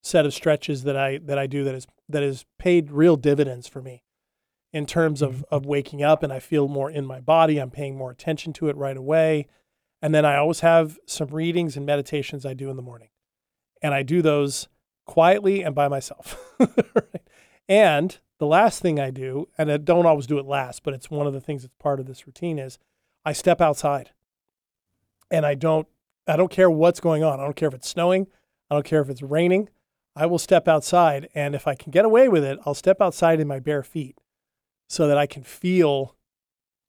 set 0.01 0.25
of 0.25 0.33
stretches 0.33 0.83
that 0.83 0.95
I 0.95 1.19
that 1.19 1.37
I 1.37 1.47
do 1.47 1.63
that 1.63 1.75
is 1.75 1.87
that 2.09 2.23
has 2.23 2.45
paid 2.57 2.91
real 2.91 3.15
dividends 3.15 3.67
for 3.67 3.81
me 3.81 4.03
in 4.71 4.85
terms 4.85 5.21
of 5.21 5.43
of 5.51 5.65
waking 5.65 6.03
up 6.03 6.23
and 6.23 6.31
I 6.31 6.39
feel 6.39 6.67
more 6.67 6.89
in 6.89 7.05
my 7.05 7.19
body. 7.19 7.57
I'm 7.57 7.71
paying 7.71 7.97
more 7.97 8.11
attention 8.11 8.53
to 8.53 8.69
it 8.69 8.77
right 8.77 8.97
away. 8.97 9.47
And 10.01 10.13
then 10.13 10.25
I 10.25 10.37
always 10.37 10.59
have 10.59 10.99
some 11.05 11.29
readings 11.29 11.75
and 11.75 11.85
meditations 11.85 12.45
I 12.45 12.53
do 12.53 12.69
in 12.69 12.75
the 12.75 12.83
morning. 12.83 13.09
And 13.81 13.93
I 13.93 14.03
do 14.03 14.21
those 14.21 14.67
quietly 15.05 15.63
and 15.63 15.75
by 15.75 15.87
myself. 15.87 16.37
Right? 16.59 17.21
And 17.69 18.17
the 18.39 18.45
last 18.45 18.81
thing 18.81 18.99
I 18.99 19.09
do, 19.09 19.47
and 19.57 19.71
I 19.71 19.77
don't 19.77 20.05
always 20.05 20.27
do 20.27 20.37
it 20.37 20.45
last, 20.45 20.83
but 20.83 20.93
it's 20.93 21.09
one 21.09 21.27
of 21.27 21.33
the 21.33 21.41
things 21.41 21.63
that's 21.63 21.73
part 21.79 21.99
of 21.99 22.05
this 22.05 22.27
routine 22.27 22.59
is 22.59 22.77
I 23.25 23.33
step 23.33 23.61
outside. 23.61 24.11
And 25.29 25.45
I 25.45 25.55
don't 25.55 25.87
I 26.27 26.35
don't 26.35 26.51
care 26.51 26.69
what's 26.69 26.99
going 26.99 27.23
on. 27.23 27.39
I 27.39 27.43
don't 27.43 27.55
care 27.55 27.69
if 27.69 27.73
it's 27.73 27.87
snowing. 27.87 28.27
I 28.69 28.75
don't 28.75 28.85
care 28.85 29.01
if 29.01 29.09
it's 29.09 29.21
raining. 29.21 29.69
I 30.15 30.25
will 30.25 30.39
step 30.39 30.67
outside. 30.67 31.29
And 31.33 31.55
if 31.55 31.67
I 31.67 31.75
can 31.75 31.91
get 31.91 32.05
away 32.05 32.27
with 32.27 32.43
it, 32.43 32.59
I'll 32.65 32.73
step 32.73 33.01
outside 33.01 33.39
in 33.39 33.47
my 33.47 33.59
bare 33.59 33.83
feet 33.83 34.17
so 34.89 35.07
that 35.07 35.17
I 35.17 35.25
can 35.25 35.43
feel 35.43 36.15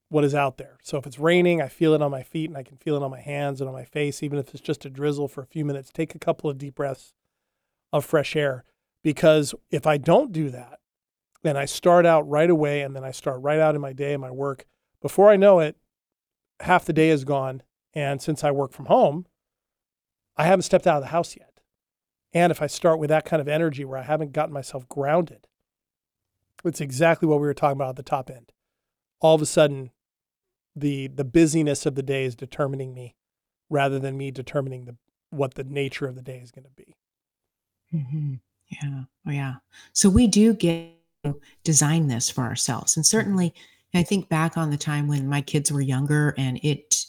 what 0.09 0.25
is 0.25 0.35
out 0.35 0.57
there. 0.57 0.79
So 0.83 0.99
if 0.99 1.07
it's 1.07 1.19
raining, 1.19 1.61
I 1.61 1.69
feel 1.69 1.95
it 1.95 2.03
on 2.03 2.11
my 2.11 2.23
feet 2.23 2.49
and 2.49 2.57
I 2.57 2.63
can 2.63 2.79
feel 2.79 2.97
it 2.97 3.03
on 3.03 3.11
my 3.11 3.21
hands 3.21 3.61
and 3.61 3.69
on 3.69 3.75
my 3.75 3.85
face, 3.85 4.23
even 4.23 4.39
if 4.39 4.55
it's 4.55 4.63
just 4.63 4.85
a 4.85 4.91
drizzle 4.91 5.29
for 5.29 5.43
a 5.43 5.47
few 5.47 5.65
minutes. 5.65 5.91
Take 5.93 6.15
a 6.15 6.19
couple 6.19 6.49
of 6.49 6.59
deep 6.59 6.77
breaths 6.77 7.13
of 7.93 8.05
fresh 8.05 8.35
air. 8.35 8.65
Because 9.05 9.55
if 9.71 9.87
I 9.87 9.99
don't 9.99 10.33
do 10.33 10.51
that, 10.51 10.81
then 11.43 11.57
I 11.57 11.65
start 11.65 12.07
out 12.07 12.29
right 12.29 12.51
away 12.51 12.83
and 12.83 12.95
then 12.95 13.05
I 13.05 13.11
start 13.11 13.41
right 13.43 13.61
out 13.61 13.75
in 13.75 13.81
my 13.81 13.93
day 13.93 14.13
and 14.13 14.21
my 14.21 14.31
work. 14.31 14.67
Before 15.01 15.31
I 15.31 15.37
know 15.37 15.61
it, 15.61 15.77
half 16.61 16.85
the 16.85 16.93
day 16.93 17.11
is 17.11 17.25
gone. 17.25 17.63
And 17.95 18.21
since 18.21 18.45
I 18.45 18.51
work 18.51 18.73
from 18.73 18.87
home, 18.87 19.27
I 20.37 20.45
haven't 20.45 20.63
stepped 20.63 20.87
out 20.87 20.97
of 20.97 21.03
the 21.03 21.09
house 21.09 21.37
yet. 21.37 21.61
And 22.33 22.51
if 22.51 22.61
I 22.61 22.67
start 22.67 22.99
with 22.99 23.11
that 23.11 23.25
kind 23.25 23.41
of 23.41 23.49
energy 23.49 23.85
where 23.85 23.99
I 23.99 24.03
haven't 24.03 24.33
gotten 24.33 24.53
myself 24.53 24.89
grounded, 24.89 25.47
it's 26.65 26.81
exactly 26.81 27.27
what 27.27 27.41
we 27.41 27.47
were 27.47 27.55
talking 27.55 27.77
about 27.77 27.91
at 27.91 27.97
the 27.97 28.03
top 28.03 28.31
end. 28.31 28.53
All 29.21 29.35
of 29.35 29.43
a 29.43 29.47
sudden, 29.47 29.91
the 30.77 31.09
the 31.09 31.25
busyness 31.25 31.87
of 31.87 31.95
the 31.95 32.03
day 32.03 32.25
is 32.25 32.37
determining 32.37 32.95
me 32.95 33.17
rather 33.71 33.99
than 33.99 34.17
me 34.17 34.31
determining 34.31 34.85
the 34.85 34.97
what 35.31 35.55
the 35.55 35.65
nature 35.65 36.07
of 36.07 36.15
the 36.15 36.23
day 36.23 36.39
is 36.39 36.51
going 36.51 36.65
to 36.65 36.71
be. 36.71 36.97
Mm-hmm. 37.95 38.35
Yeah. 38.71 39.05
Oh, 39.27 39.31
yeah. 39.31 39.55
So 39.93 40.11
we 40.11 40.27
do 40.27 40.55
get 40.55 40.98
design 41.65 42.09
this 42.09 42.31
for 42.31 42.43
ourselves. 42.45 42.97
And 42.97 43.05
certainly, 43.05 43.55
I 43.95 44.03
think 44.03 44.29
back 44.29 44.57
on 44.57 44.71
the 44.71 44.77
time 44.77 45.09
when 45.09 45.29
my 45.29 45.41
kids 45.41 45.73
were 45.73 45.81
younger 45.81 46.35
and 46.37 46.59
it, 46.63 47.05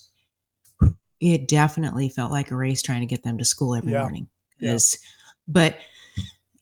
it 1.20 1.48
definitely 1.48 2.10
felt 2.10 2.32
like 2.32 2.52
a 2.52 2.56
race 2.56 2.82
trying 2.82 3.02
to 3.02 3.06
get 3.06 3.24
them 3.24 3.38
to 3.38 3.46
school 3.46 3.76
every 3.76 3.92
Yeah. 3.92 4.02
morning. 4.02 4.30
Yeah. 4.60 4.78
But 5.48 5.78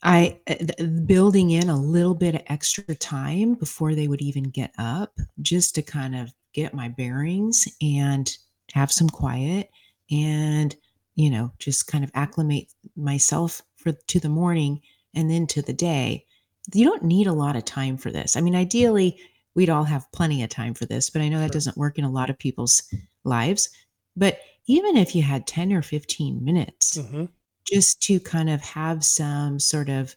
I 0.04 0.40
uh, 0.50 0.86
building 1.06 1.52
in 1.52 1.70
a 1.70 1.80
little 1.80 2.14
bit 2.16 2.36
of 2.36 2.42
extra 2.48 2.96
time 2.96 3.56
before 3.56 3.96
they 3.96 4.08
would 4.08 4.22
even 4.22 4.44
get 4.44 4.72
up, 4.78 5.14
just 5.42 5.76
to 5.76 5.82
kind 5.82 6.16
of 6.16 6.32
get 6.54 6.74
my 6.74 6.88
bearings 6.88 7.68
and 7.82 8.36
have 8.74 8.92
some 8.92 9.10
quiet 9.10 9.70
and 10.12 10.76
you 11.16 11.30
know 11.30 11.52
just 11.60 11.88
kind 11.88 12.04
of 12.04 12.12
acclimate 12.14 12.72
myself 12.96 13.62
for 13.78 13.92
to 14.08 14.20
the 14.20 14.30
morning 14.30 14.82
and 15.16 15.30
then 15.32 15.48
to 15.48 15.62
the 15.62 15.74
day 15.74 16.26
you 16.74 16.86
don't 16.86 17.04
need 17.04 17.28
a 17.28 17.34
lot 17.34 17.56
of 17.56 17.66
time 17.66 17.98
for 17.98 18.12
this. 18.12 18.36
I 18.36 18.42
mean 18.42 18.56
ideally 18.56 19.20
we'd 19.56 19.70
all 19.70 19.86
have 19.86 20.12
plenty 20.12 20.44
of 20.44 20.50
time 20.50 20.76
for 20.76 20.86
this 20.86 21.10
but 21.10 21.22
i 21.22 21.30
know 21.30 21.40
that 21.40 21.52
doesn't 21.52 21.78
work 21.78 21.98
in 21.98 22.04
a 22.06 22.12
lot 22.12 22.30
of 22.30 22.38
people's 22.38 22.84
lives. 23.24 23.70
But 24.16 24.40
even 24.68 24.98
if 24.98 25.16
you 25.16 25.22
had 25.24 25.48
10 25.48 25.74
or 25.74 25.82
15 25.82 26.44
minutes 26.44 26.98
hmm 26.98 27.26
just 27.70 28.02
to 28.02 28.18
kind 28.22 28.50
of 28.50 28.62
have 28.62 29.04
some 29.04 29.60
sort 29.60 29.90
of 29.90 30.16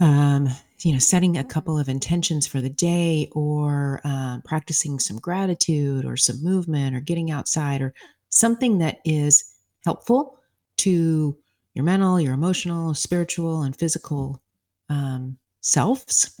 um, 0.00 0.48
you 0.80 0.92
know 0.92 0.98
setting 0.98 1.36
a 1.36 1.44
couple 1.44 1.78
of 1.78 1.88
intentions 1.88 2.46
for 2.46 2.60
the 2.60 2.70
day 2.70 3.28
or 3.32 4.00
um, 4.04 4.42
practicing 4.42 4.98
some 4.98 5.18
gratitude 5.18 6.04
or 6.04 6.16
some 6.16 6.42
movement 6.42 6.96
or 6.96 7.00
getting 7.00 7.30
outside 7.30 7.80
or 7.82 7.94
something 8.30 8.78
that 8.78 8.98
is 9.04 9.44
helpful 9.84 10.38
to 10.78 11.36
your 11.74 11.84
mental 11.84 12.20
your 12.20 12.34
emotional 12.34 12.94
spiritual 12.94 13.62
and 13.62 13.76
physical 13.76 14.40
um, 14.88 15.38
selves 15.60 16.38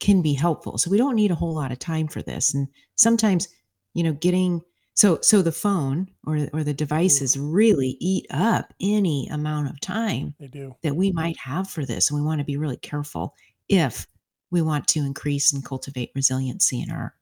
can 0.00 0.22
be 0.22 0.34
helpful. 0.34 0.78
So 0.78 0.90
we 0.90 0.98
don't 0.98 1.16
need 1.16 1.30
a 1.30 1.34
whole 1.36 1.54
lot 1.54 1.72
of 1.72 1.78
time 1.78 2.08
for 2.08 2.22
this. 2.22 2.54
And 2.54 2.68
sometimes 2.96 3.48
you 3.94 4.02
know 4.04 4.12
getting 4.12 4.60
so 4.94 5.18
so 5.22 5.42
the 5.42 5.52
phone 5.52 6.08
or 6.26 6.48
or 6.52 6.62
the 6.64 6.74
devices 6.74 7.38
really 7.38 7.96
eat 8.00 8.26
up 8.30 8.72
any 8.80 9.28
amount 9.28 9.68
of 9.70 9.80
time 9.80 10.34
They 10.38 10.48
do. 10.48 10.76
that 10.82 10.96
we 10.96 11.12
might 11.12 11.36
have 11.38 11.68
for 11.70 11.84
this. 11.86 12.10
And 12.10 12.20
we 12.20 12.26
want 12.26 12.40
to 12.40 12.44
be 12.44 12.56
really 12.56 12.76
careful 12.76 13.34
if 13.68 14.06
we 14.50 14.62
want 14.62 14.86
to 14.88 15.00
increase 15.00 15.52
and 15.52 15.64
cultivate 15.64 16.10
resiliency 16.14 16.82
in 16.82 16.90
our 16.90 17.14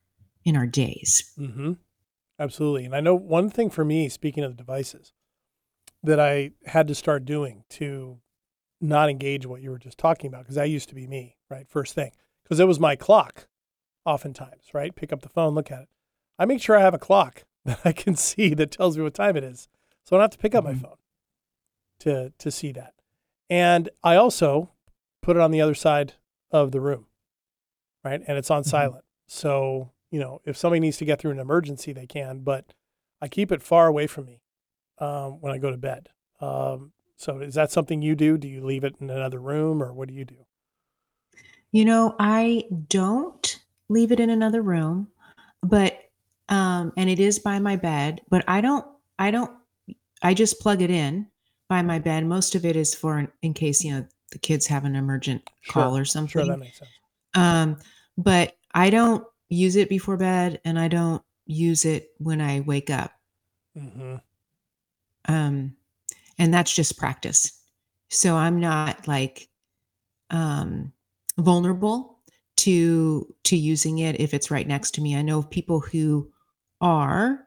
in 0.45 0.57
our 0.57 0.67
days. 0.67 1.33
Hmm 1.37 1.73
Absolutely. 2.39 2.85
And 2.85 2.95
I 2.95 3.01
know 3.01 3.15
one 3.15 3.49
thing 3.49 3.71
for 3.71 3.85
me, 3.85 4.09
speaking 4.11 4.45
of 4.45 4.51
the 4.53 4.57
devices, 4.63 5.13
that 6.03 6.21
I 6.21 6.51
had 6.67 6.87
to 6.89 6.95
start 6.95 7.25
doing 7.25 7.65
to 7.71 8.19
not 8.81 9.09
engage 9.11 9.47
what 9.47 9.63
you 9.63 9.71
were 9.71 9.79
just 9.79 9.99
talking 9.99 10.29
about, 10.29 10.43
because 10.43 10.57
that 10.57 10.69
used 10.71 10.89
to 10.91 10.95
be 10.95 11.07
me, 11.07 11.37
right? 11.51 11.69
First 11.69 11.95
thing, 11.95 12.13
because 12.43 12.61
it 12.61 12.67
was 12.69 12.79
my 12.81 12.97
clock, 12.97 13.49
oftentimes, 14.05 14.67
right? 14.75 14.95
Pick 14.95 15.13
up 15.13 15.23
the 15.23 15.29
phone, 15.29 15.55
look 15.55 15.71
at 15.71 15.83
it. 15.83 15.89
I 16.39 16.45
make 16.45 16.61
sure 16.61 16.77
I 16.77 16.83
have 16.83 16.95
a 16.95 16.99
clock 16.99 17.45
that 17.65 17.81
I 17.85 17.93
can 17.93 18.17
see 18.17 18.55
that 18.55 18.71
tells 18.71 18.97
me 18.97 19.03
what 19.03 19.15
time 19.15 19.37
it 19.37 19.45
is. 19.45 19.69
So 20.05 20.15
I 20.15 20.19
don't 20.19 20.25
have 20.25 20.31
to 20.33 20.39
pick 20.39 20.55
up 20.55 20.65
my 20.65 20.73
Mhm. 20.73 20.83
phone 20.83 20.97
to 22.01 22.33
to 22.39 22.51
see 22.51 22.73
that. 22.73 22.95
And 23.49 23.89
I 24.05 24.17
also 24.17 24.71
put 25.23 25.37
it 25.37 25.41
on 25.43 25.51
the 25.51 25.61
other 25.61 25.75
side 25.75 26.15
of 26.51 26.71
the 26.73 26.81
room, 26.81 27.07
right? 28.05 28.23
And 28.27 28.39
it's 28.39 28.51
on 28.51 28.63
Mhm. 28.63 28.67
silent. 28.67 29.05
So, 29.27 29.91
you 30.11 30.21
know, 30.21 30.41
if 30.45 30.57
somebody 30.57 30.81
needs 30.81 30.97
to 30.99 31.05
get 31.05 31.19
through 31.21 31.33
an 31.33 31.39
emergency, 31.39 31.93
they 31.93 32.07
can, 32.07 32.41
but 32.41 32.73
I 33.21 33.29
keep 33.29 33.51
it 33.51 33.63
far 33.63 33.87
away 33.87 34.07
from 34.07 34.27
me 34.27 34.43
um, 34.99 35.41
when 35.41 35.53
I 35.53 35.59
go 35.59 35.71
to 35.71 35.77
bed. 35.77 36.11
Um, 36.41 36.93
so 37.17 37.41
is 37.41 37.55
that 37.55 37.71
something 37.71 38.03
you 38.03 38.15
do? 38.15 38.39
Do 38.39 38.49
you 38.49 38.65
leave 38.65 38.85
it 38.85 38.97
in 39.01 39.11
another 39.11 39.39
room 39.41 39.83
or 39.83 39.93
what 39.93 40.09
do 40.09 40.15
you 40.15 40.25
do? 40.25 40.47
you 41.73 41.85
know 41.85 42.15
i 42.19 42.65
don't 42.89 43.61
leave 43.89 44.13
it 44.13 44.21
in 44.21 44.31
another 44.31 44.63
room 44.63 45.09
but 45.63 45.99
um 46.49 46.93
and 46.97 47.11
it 47.11 47.19
is 47.21 47.39
by 47.39 47.59
my 47.59 47.77
bed 47.77 48.21
but 48.31 48.45
i 48.49 48.61
don't 48.61 48.87
i 49.19 49.31
don't 49.31 49.51
i 50.23 50.33
just 50.33 50.61
plug 50.61 50.83
it 50.83 50.91
in 50.91 51.27
by 51.69 51.83
my 51.83 51.99
bed 51.99 52.25
most 52.25 52.55
of 52.55 52.65
it 52.65 52.77
is 52.77 52.95
for 52.95 53.31
in 53.43 53.53
case 53.53 53.83
you 53.85 53.93
know 53.93 54.07
the 54.33 54.39
kids 54.39 54.67
have 54.67 54.85
an 54.85 54.97
emergent 54.97 55.49
call 55.69 55.97
or 55.97 56.05
something 56.05 56.45
Sure, 56.47 56.47
that 56.47 56.59
makes 56.59 56.79
sense. 56.79 56.91
Um, 57.35 57.77
but 58.17 58.57
I 58.75 58.91
don't 58.91 59.25
use 59.49 59.77
it 59.77 59.89
before 59.89 60.17
bed 60.17 60.61
and 60.65 60.79
I 60.79 60.89
don't 60.89 61.23
use 61.45 61.85
it 61.85 62.11
when 62.19 62.41
I 62.41 62.61
wake 62.61 62.91
up. 62.91 63.13
hmm 63.75 64.17
Um, 65.29 65.77
and 66.39 66.53
that's 66.53 66.75
just 66.75 66.99
practice. 66.99 67.53
So 68.11 68.35
I'm 68.37 68.61
not 68.61 69.09
like 69.09 69.49
um 70.31 70.93
vulnerable 71.39 72.21
to 72.57 73.33
to 73.45 73.57
using 73.57 73.99
it 73.99 74.21
if 74.21 74.35
it's 74.35 74.51
right 74.51 74.67
next 74.67 74.93
to 74.93 75.01
me. 75.01 75.17
I 75.17 75.23
know 75.23 75.39
of 75.41 75.51
people 75.51 75.81
who 75.81 76.31
are 76.81 77.47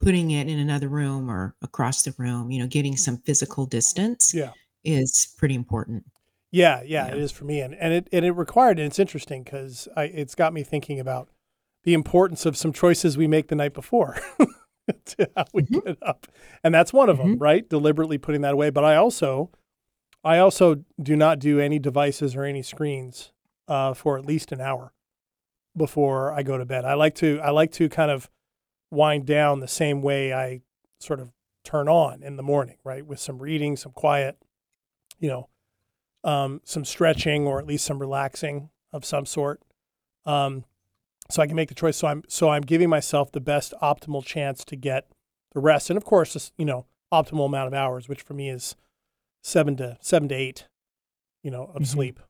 putting 0.00 0.30
it 0.30 0.48
in 0.48 0.58
another 0.58 0.88
room 0.88 1.30
or 1.30 1.54
across 1.62 2.02
the 2.02 2.14
room, 2.18 2.50
you 2.50 2.60
know, 2.60 2.66
getting 2.66 2.96
some 2.96 3.18
physical 3.18 3.64
distance 3.66 4.32
Yeah. 4.34 4.52
is 4.84 5.34
pretty 5.38 5.54
important. 5.54 6.04
Yeah, 6.52 6.82
yeah, 6.84 7.08
it 7.08 7.16
Yeah. 7.16 7.22
is 7.22 7.32
for 7.32 7.44
me, 7.44 7.60
and 7.60 7.74
and 7.74 7.92
it 7.92 8.08
and 8.12 8.24
it 8.24 8.32
required, 8.32 8.78
and 8.78 8.86
it's 8.86 8.98
interesting 8.98 9.42
because 9.42 9.88
I 9.96 10.04
it's 10.04 10.34
got 10.34 10.52
me 10.52 10.62
thinking 10.62 11.00
about 11.00 11.28
the 11.84 11.94
importance 11.94 12.46
of 12.46 12.56
some 12.56 12.72
choices 12.72 13.16
we 13.16 13.26
make 13.26 13.48
the 13.48 13.54
night 13.54 13.74
before 13.74 14.16
to 15.18 15.30
how 15.36 15.44
we 15.52 15.62
Mhm. 15.62 15.84
get 15.84 15.98
up, 16.02 16.26
and 16.64 16.74
that's 16.74 16.92
one 16.92 17.08
of 17.08 17.18
them, 17.18 17.38
right? 17.38 17.68
Deliberately 17.68 18.18
putting 18.18 18.40
that 18.42 18.54
away. 18.54 18.70
But 18.70 18.84
I 18.84 18.96
also, 18.96 19.50
I 20.24 20.38
also 20.38 20.84
do 21.00 21.16
not 21.16 21.38
do 21.38 21.60
any 21.60 21.78
devices 21.78 22.34
or 22.36 22.44
any 22.44 22.62
screens 22.62 23.32
uh, 23.68 23.94
for 23.94 24.18
at 24.18 24.26
least 24.26 24.52
an 24.52 24.60
hour 24.60 24.92
before 25.76 26.32
I 26.32 26.42
go 26.42 26.56
to 26.58 26.64
bed. 26.64 26.84
I 26.84 26.94
like 26.94 27.14
to 27.16 27.40
I 27.40 27.50
like 27.50 27.70
to 27.72 27.88
kind 27.88 28.10
of 28.10 28.30
wind 28.90 29.26
down 29.26 29.60
the 29.60 29.68
same 29.68 30.02
way 30.02 30.32
I 30.32 30.62
sort 31.00 31.20
of 31.20 31.32
turn 31.64 31.88
on 31.88 32.22
in 32.22 32.36
the 32.36 32.42
morning, 32.42 32.76
right? 32.84 33.04
With 33.04 33.18
some 33.18 33.38
reading, 33.40 33.76
some 33.76 33.92
quiet, 33.92 34.38
you 35.18 35.28
know, 35.28 35.48
um, 36.24 36.60
some 36.64 36.84
stretching 36.84 37.46
or 37.46 37.58
at 37.58 37.66
least 37.66 37.84
some 37.84 37.98
relaxing 37.98 38.70
of 38.92 39.04
some 39.04 39.26
sort. 39.26 39.60
Um, 40.24 40.64
so 41.30 41.42
I 41.42 41.46
can 41.46 41.56
make 41.56 41.68
the 41.68 41.74
choice. 41.74 41.96
So 41.96 42.08
I'm 42.08 42.22
so 42.28 42.48
I'm 42.50 42.62
giving 42.62 42.88
myself 42.88 43.32
the 43.32 43.40
best 43.40 43.74
optimal 43.82 44.24
chance 44.24 44.64
to 44.66 44.76
get 44.76 45.08
the 45.52 45.60
rest, 45.60 45.90
and 45.90 45.96
of 45.96 46.04
course, 46.04 46.34
this, 46.34 46.52
you 46.58 46.64
know, 46.64 46.86
optimal 47.12 47.46
amount 47.46 47.68
of 47.68 47.74
hours, 47.74 48.08
which 48.08 48.22
for 48.22 48.34
me 48.34 48.50
is 48.50 48.76
seven 49.42 49.76
to 49.76 49.96
seven 50.00 50.28
to 50.28 50.34
eight, 50.34 50.66
you 51.42 51.50
know, 51.50 51.70
of 51.74 51.82
Mhm. 51.82 51.86
sleep. 51.86 52.20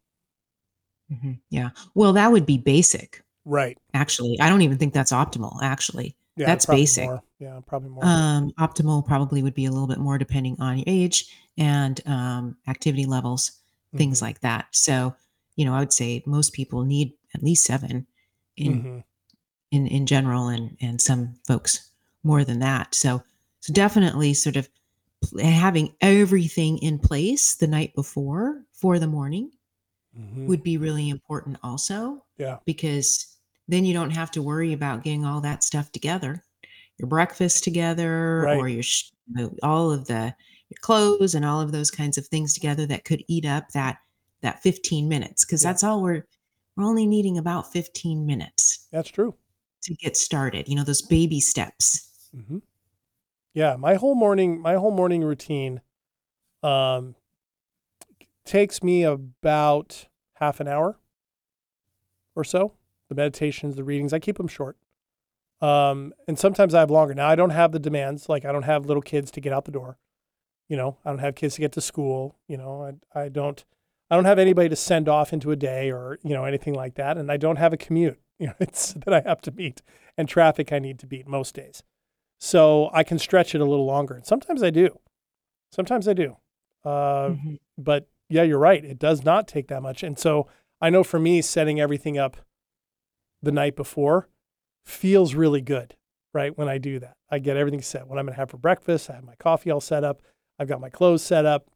Mhm. 1.13 1.41
Yeah. 1.51 1.71
Well, 1.95 2.13
that 2.15 2.31
would 2.33 2.47
be 2.47 2.59
basic. 2.59 3.23
Right. 3.45 3.79
Actually, 3.95 4.39
I 4.41 4.49
don't 4.49 4.63
even 4.63 4.77
think 4.79 4.93
that's 4.93 5.13
optimal. 5.13 5.59
Actually, 5.63 6.17
Yeah. 6.37 6.47
That's 6.47 6.67
probably 6.67 6.83
basic. 6.83 7.05
More. 7.07 7.23
Yeah, 7.39 7.61
probably 7.67 7.91
more. 7.91 8.05
um, 8.05 8.51
optimal 8.59 9.07
probably 9.07 9.43
would 9.43 9.55
be 9.55 9.65
a 9.67 9.71
little 9.71 9.87
bit 9.87 9.99
more 9.99 10.19
depending 10.19 10.57
on 10.61 10.79
your 10.79 10.85
age 10.87 11.33
and 11.57 12.01
um, 12.07 12.57
activity 12.69 13.07
levels, 13.07 13.53
things 13.97 14.19
Mhm. 14.19 14.23
like 14.23 14.41
that. 14.41 14.67
So, 14.73 15.15
you 15.55 15.65
know, 15.65 15.73
I 15.75 15.79
would 15.79 15.93
say 15.95 16.23
most 16.27 16.53
people 16.53 16.83
need 16.85 17.13
at 17.35 17.43
least 17.43 17.65
seven 17.65 18.07
in 18.57 18.83
Mhm. 18.83 19.05
in 19.73 19.87
in 19.87 20.07
general, 20.07 20.49
and 20.49 20.77
and 20.81 21.01
some 21.01 21.35
folks 21.47 21.91
more 22.23 22.45
than 22.45 22.59
that. 22.61 22.95
So, 22.95 23.23
so 23.61 23.73
definitely 23.73 24.35
sort 24.35 24.57
of 24.57 24.69
having 25.41 25.95
everything 26.01 26.79
in 26.79 26.99
place 26.99 27.57
the 27.57 27.67
night 27.67 27.95
before 27.95 28.65
for 28.73 28.99
the 28.99 29.07
morning 29.07 29.51
Mhm. 30.19 30.47
would 30.47 30.63
be 30.63 30.77
really 30.77 31.09
important 31.09 31.59
also 31.63 32.25
Yeah. 32.39 32.59
because 32.65 33.27
then 33.69 33.85
you 33.85 33.93
don't 33.95 34.11
have 34.11 34.31
to 34.33 34.43
worry 34.43 34.73
about 34.73 35.03
getting 35.05 35.25
all 35.25 35.41
that 35.43 35.65
stuff 35.65 35.91
together 35.93 36.43
your 36.99 37.09
breakfast 37.09 37.63
together 37.65 38.43
Right. 38.45 38.57
or 38.57 38.69
your 38.69 38.83
sh- 38.83 39.11
all 39.63 39.91
of 39.91 40.07
the 40.07 40.35
your 40.71 40.79
clothes 40.81 41.35
and 41.35 41.45
all 41.45 41.61
of 41.61 41.71
those 41.73 41.91
kinds 41.91 42.17
of 42.19 42.27
things 42.27 42.55
together 42.55 42.87
that 42.87 43.05
could 43.05 43.23
eat 43.29 43.45
up 43.45 43.71
that 43.73 43.99
that 44.43 44.63
15 44.63 45.09
minutes 45.09 45.45
because 45.45 45.63
Yeah. 45.63 45.71
that's 45.73 45.85
all 45.85 46.03
we're 46.03 46.25
we're 46.77 46.85
only 46.85 47.07
needing 47.07 47.39
about 47.39 47.73
15 47.73 48.27
minutes 48.27 48.87
That's 48.93 49.09
true. 49.09 49.35
to 49.83 49.95
get 49.95 50.17
started, 50.17 50.69
you 50.69 50.77
know, 50.77 50.85
those 50.85 51.03
baby 51.03 51.41
steps. 51.41 52.11
hmm 52.35 52.59
Yeah, 53.55 53.77
my 53.77 53.95
whole 53.95 54.15
morning, 54.15 54.61
my 54.61 54.75
whole 54.75 54.91
morning 54.91 55.23
routine, 55.25 55.81
um, 56.63 57.15
takes 58.45 58.83
me 58.83 59.03
about 59.03 60.07
half 60.35 60.61
an 60.61 60.69
hour 60.69 60.99
or 62.35 62.45
so. 62.45 62.73
The 63.09 63.15
meditations, 63.15 63.77
the 63.77 63.85
readings, 63.85 64.13
I 64.13 64.19
keep 64.19 64.37
them 64.37 64.49
short. 64.49 64.77
Um, 65.61 66.13
and 66.29 66.39
sometimes 66.39 66.75
I 66.75 66.81
have 66.81 66.91
longer. 66.91 67.15
Now 67.15 67.29
I 67.29 67.35
don't 67.35 67.51
have 67.51 67.73
the 67.73 67.79
demands, 67.79 68.29
like 68.29 68.45
I 68.45 68.53
don't 68.53 68.65
have 68.65 68.87
little 68.87 69.03
kids 69.03 69.31
to 69.33 69.41
get 69.41 69.53
out 69.53 69.65
the 69.65 69.71
door. 69.73 69.97
You 70.69 70.77
know, 70.77 70.97
I 71.05 71.11
don't 71.11 71.21
have 71.21 71.35
kids 71.35 71.55
to 71.55 71.61
get 71.61 71.73
to 71.73 71.81
school. 71.81 72.37
You 72.49 72.57
know, 72.59 72.99
I, 73.15 73.21
I 73.21 73.29
don't, 73.29 73.65
I 74.11 74.15
don't 74.17 74.25
have 74.25 74.39
anybody 74.39 74.69
to 74.69 74.77
send 74.77 75.09
off 75.09 75.33
into 75.33 75.51
a 75.51 75.57
day 75.57 75.91
or, 75.91 76.19
you 76.23 76.35
know, 76.35 76.45
anything 76.45 76.75
like 76.75 76.95
that. 76.95 77.17
And 77.19 77.31
I 77.31 77.37
don't 77.37 77.57
have 77.57 77.73
a 77.73 77.77
commute, 77.77 78.21
you 78.39 78.47
know, 78.49 78.55
it's 78.61 78.93
that 79.05 79.13
I 79.13 79.21
have 79.29 79.41
to 79.43 79.51
beat 79.51 79.83
and 80.17 80.29
traffic 80.29 80.73
I 80.73 80.79
need 80.79 80.99
to 81.01 81.07
beat 81.07 81.27
most 81.27 81.55
days. 81.55 81.83
So 82.39 82.91
I 82.93 83.03
can 83.03 83.19
stretch 83.19 83.55
it 83.55 83.61
a 83.61 83.65
little 83.65 83.87
longer. 83.87 84.15
And 84.15 84.25
sometimes 84.27 84.63
I 84.63 84.71
do. 84.71 84.99
Sometimes 85.73 86.07
I 86.09 86.13
do. 86.13 86.37
Uh, 86.85 87.31
Mm-hmm. 87.31 87.55
but 87.79 88.07
yeah, 88.29 88.43
you're 88.43 88.59
right. 88.59 88.85
It 88.85 88.99
does 88.99 89.25
not 89.25 89.49
take 89.49 89.69
that 89.69 89.83
much. 89.83 90.03
And 90.03 90.19
so 90.19 90.47
I 90.81 90.91
know 90.91 91.03
for 91.03 91.19
me, 91.19 91.43
setting 91.43 91.81
everything 91.81 92.17
up 92.19 92.37
the 93.43 93.53
night 93.53 93.75
before 93.77 94.29
feels 94.85 95.35
really 95.35 95.61
good, 95.61 95.97
right? 96.33 96.57
When 96.57 96.69
I 96.69 96.79
do 96.79 96.99
that, 97.01 97.17
I 97.31 97.39
get 97.41 97.57
everything 97.57 97.83
set. 97.83 98.07
What 98.07 98.19
I'm 98.19 98.27
going 98.27 98.35
to 98.35 98.39
have 98.41 98.51
for 98.51 98.57
breakfast, 98.59 99.11
I 99.11 99.15
have 99.15 99.25
my 99.25 99.35
coffee 99.37 99.71
all 99.71 99.81
set 99.81 100.05
up. 100.05 100.23
I've 100.59 100.69
got 100.69 100.81
my 100.81 100.91
clothes 100.91 101.23
set 101.23 101.45
up, 101.45 101.67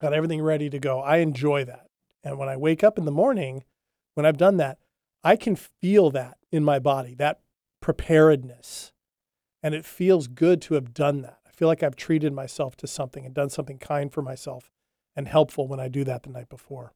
got 0.00 0.12
everything 0.12 0.42
ready 0.42 0.68
to 0.70 0.78
go. 0.78 1.00
I 1.00 1.18
enjoy 1.18 1.64
that. 1.64 1.86
And 2.22 2.38
when 2.38 2.48
I 2.48 2.56
wake 2.56 2.82
up 2.84 2.98
in 2.98 3.04
the 3.04 3.10
morning, 3.10 3.64
when 4.14 4.24
I've 4.26 4.36
done 4.38 4.56
that, 4.58 4.78
I 5.22 5.36
can 5.36 5.56
feel 5.56 6.10
that 6.10 6.38
in 6.52 6.64
my 6.64 6.78
body, 6.78 7.14
that 7.16 7.40
preparedness. 7.80 8.92
And 9.62 9.74
it 9.74 9.84
feels 9.84 10.26
good 10.28 10.60
to 10.62 10.74
have 10.74 10.92
done 10.92 11.22
that. 11.22 11.38
I 11.46 11.50
feel 11.50 11.68
like 11.68 11.82
I've 11.82 11.96
treated 11.96 12.32
myself 12.32 12.76
to 12.78 12.86
something 12.86 13.24
and 13.24 13.34
done 13.34 13.50
something 13.50 13.78
kind 13.78 14.12
for 14.12 14.20
myself 14.22 14.70
and 15.16 15.28
helpful 15.28 15.68
when 15.68 15.80
I 15.80 15.88
do 15.88 16.04
that 16.04 16.22
the 16.24 16.30
night 16.30 16.48
before. 16.48 16.92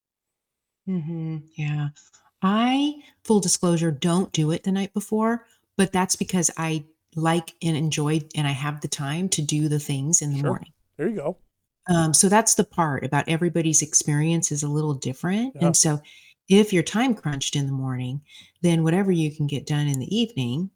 Mm-hmm. 0.89 1.39
Yeah. 1.55 1.89
I, 2.43 2.95
full 3.25 3.41
disclosure, 3.41 3.91
don't 3.91 4.33
do 4.33 4.51
it 4.51 4.65
the 4.65 4.73
night 4.73 4.93
before, 4.95 5.45
but 5.77 5.93
that's 5.93 6.17
because 6.17 6.51
I 6.57 6.85
like 7.17 7.55
and 7.63 7.77
enjoy 7.77 8.21
and 8.35 8.47
I 8.47 8.51
have 8.53 8.81
the 8.81 8.89
time 8.89 9.29
to 9.31 9.43
do 9.43 9.69
the 9.69 9.79
things 9.81 10.21
in 10.23 10.31
the 10.33 10.39
Sure. 10.41 10.49
morning. 10.49 10.73
There 10.97 11.09
you 11.09 11.17
go. 11.17 11.37
Um, 11.89 12.13
so 12.13 12.29
that's 12.29 12.55
the 12.55 12.65
part 12.65 13.05
about 13.05 13.29
everybody's 13.29 13.83
experience 13.83 14.53
is 14.53 14.63
a 14.63 14.69
little 14.69 14.95
different. 14.95 15.55
Yeah. 15.57 15.67
And 15.67 15.77
so 15.77 16.01
if 16.49 16.73
you're 16.73 16.83
time 16.83 17.15
crunched 17.15 17.57
in 17.57 17.67
the 17.67 17.73
morning, 17.73 18.21
then 18.63 18.85
whatever 18.85 19.13
you 19.13 19.35
can 19.35 19.47
get 19.47 19.67
done 19.67 19.87
in 19.87 19.99
the 19.99 20.17
evening 20.17 20.71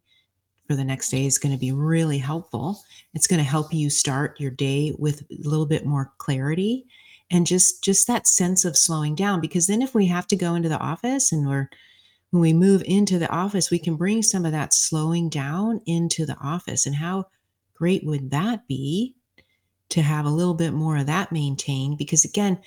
for 0.67 0.75
the 0.75 0.85
next 0.85 1.11
day 1.11 1.27
is 1.27 1.39
going 1.39 1.53
to 1.53 1.59
be 1.59 1.73
really 1.73 2.19
helpful. 2.19 2.83
It's 3.15 3.27
going 3.27 3.39
to 3.39 3.45
help 3.45 3.75
you 3.75 3.91
start 3.91 4.41
your 4.41 4.51
day 4.51 4.95
with 4.99 5.23
a 5.23 5.49
little 5.49 5.67
bit 5.67 5.85
more 5.85 6.13
clarity 6.19 6.87
and 7.31 7.47
just 7.47 7.83
just 7.83 8.07
that 8.07 8.27
sense 8.27 8.65
of 8.65 8.77
slowing 8.77 9.15
down 9.15 9.41
because 9.41 9.67
then 9.67 9.83
if 9.83 9.95
we 9.95 10.07
have 10.07 10.27
to 10.29 10.37
go 10.37 10.55
into 10.55 10.69
the 10.69 10.79
office 10.79 11.33
and 11.33 11.49
we're 11.49 11.71
when 12.33 12.41
we 12.41 12.55
move 12.55 12.83
into 12.87 13.19
the 13.19 13.29
office, 13.31 13.71
we 13.71 13.79
can 13.79 13.95
bring 13.95 14.23
some 14.23 14.47
of 14.47 14.53
that 14.53 14.73
slowing 14.73 15.29
down 15.29 15.83
into 15.85 16.25
the 16.25 16.37
office. 16.43 16.87
And 16.87 16.97
how 16.97 17.27
great 17.75 18.05
would 18.05 18.31
that 18.31 18.67
be 18.67 19.15
to 19.93 20.03
have 20.03 20.27
a 20.27 20.31
little 20.31 20.55
bit 20.55 20.73
more 20.73 20.97
of 20.97 21.07
that 21.07 21.33
maintained? 21.33 21.99
Because 21.99 22.25
again, 22.25 22.59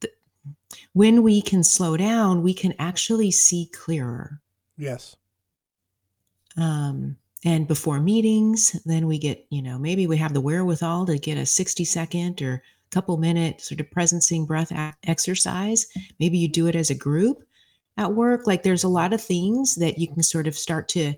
the, 0.00 0.10
when 0.92 1.22
we 1.22 1.42
can 1.42 1.64
slow 1.64 1.96
down, 1.96 2.42
we 2.42 2.54
can 2.54 2.74
actually 2.78 3.30
see 3.30 3.70
clearer. 3.72 4.40
Yes. 4.76 5.16
Um, 6.56 7.16
and 7.44 7.66
before 7.66 8.00
meetings, 8.00 8.72
then 8.84 9.06
we 9.06 9.18
get, 9.18 9.46
you 9.50 9.62
know, 9.62 9.78
maybe 9.78 10.06
we 10.06 10.16
have 10.18 10.32
the 10.32 10.40
wherewithal 10.40 11.06
to 11.06 11.18
get 11.18 11.38
a 11.38 11.46
60 11.46 11.84
second 11.84 12.40
or 12.42 12.62
couple 12.90 13.16
minute 13.16 13.60
sort 13.60 13.80
of 13.80 13.90
presencing 13.90 14.46
breath 14.46 14.70
exercise. 15.04 15.86
Maybe 16.20 16.38
you 16.38 16.48
do 16.48 16.66
it 16.66 16.76
as 16.76 16.90
a 16.90 16.94
group 16.94 17.42
at 17.96 18.12
work. 18.12 18.46
Like 18.46 18.62
there's 18.62 18.84
a 18.84 18.88
lot 18.88 19.12
of 19.12 19.20
things 19.20 19.74
that 19.76 19.98
you 19.98 20.08
can 20.08 20.22
sort 20.22 20.46
of 20.46 20.56
start 20.56 20.88
to, 20.88 21.14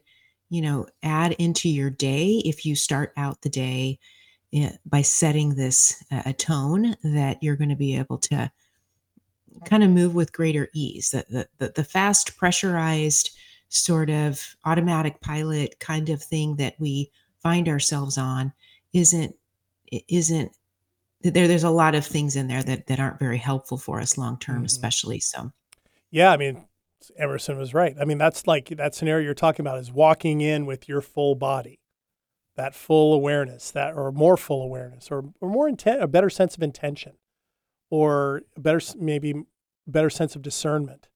you 0.50 0.62
know, 0.62 0.86
add 1.02 1.32
into 1.32 1.68
your 1.68 1.90
day 1.90 2.42
if 2.44 2.64
you 2.64 2.74
start 2.76 3.12
out 3.16 3.42
the 3.42 3.50
day 3.50 3.98
by 4.86 5.02
setting 5.02 5.54
this 5.54 6.02
uh, 6.12 6.22
a 6.26 6.32
tone 6.32 6.94
that 7.02 7.42
you're 7.42 7.56
going 7.56 7.70
to 7.70 7.76
be 7.76 7.96
able 7.96 8.18
to 8.18 8.50
kind 9.64 9.82
of 9.82 9.90
move 9.90 10.14
with 10.14 10.32
greater 10.32 10.68
ease. 10.74 11.10
That 11.10 11.28
the, 11.30 11.48
the, 11.58 11.72
the 11.74 11.84
fast 11.84 12.36
pressurized 12.36 13.30
sort 13.68 14.10
of 14.10 14.40
automatic 14.64 15.20
pilot 15.20 15.78
kind 15.80 16.08
of 16.08 16.22
thing 16.22 16.56
that 16.56 16.74
we 16.78 17.10
find 17.42 17.68
ourselves 17.68 18.16
on 18.18 18.52
isn't 18.92 19.34
isn't 20.08 20.52
there 21.22 21.48
there's 21.48 21.64
a 21.64 21.70
lot 21.70 21.94
of 21.94 22.06
things 22.06 22.36
in 22.36 22.46
there 22.46 22.62
that 22.62 22.86
that 22.86 23.00
aren't 23.00 23.18
very 23.18 23.38
helpful 23.38 23.76
for 23.78 24.00
us 24.00 24.16
long 24.16 24.38
term 24.38 24.62
Mhm. 24.62 24.66
especially 24.66 25.20
so 25.20 25.50
Yeah, 26.10 26.30
I 26.30 26.36
mean, 26.36 26.64
Emerson 27.18 27.58
was 27.58 27.74
right. 27.74 27.96
I 28.00 28.04
mean, 28.04 28.18
that's 28.18 28.46
like 28.46 28.68
that 28.68 28.94
scenario 28.94 29.24
you're 29.24 29.34
talking 29.34 29.66
about 29.66 29.78
is 29.80 29.90
walking 29.90 30.40
in 30.40 30.64
with 30.66 30.88
your 30.88 31.00
full 31.00 31.34
body, 31.34 31.80
that 32.56 32.74
full 32.74 33.14
awareness, 33.14 33.70
that 33.70 33.94
or 33.94 34.12
more 34.12 34.36
full 34.36 34.62
awareness, 34.62 35.10
or 35.10 35.24
or 35.40 35.48
more 35.48 35.68
intent, 35.68 36.02
a 36.02 36.08
better 36.08 36.30
sense 36.30 36.56
of 36.56 36.62
intention, 36.62 37.12
or 37.90 38.42
a 38.56 38.60
better 38.60 38.80
maybe 38.98 39.44
better 39.86 40.10
sense 40.10 40.34
of 40.36 40.42
discernment 40.42 41.08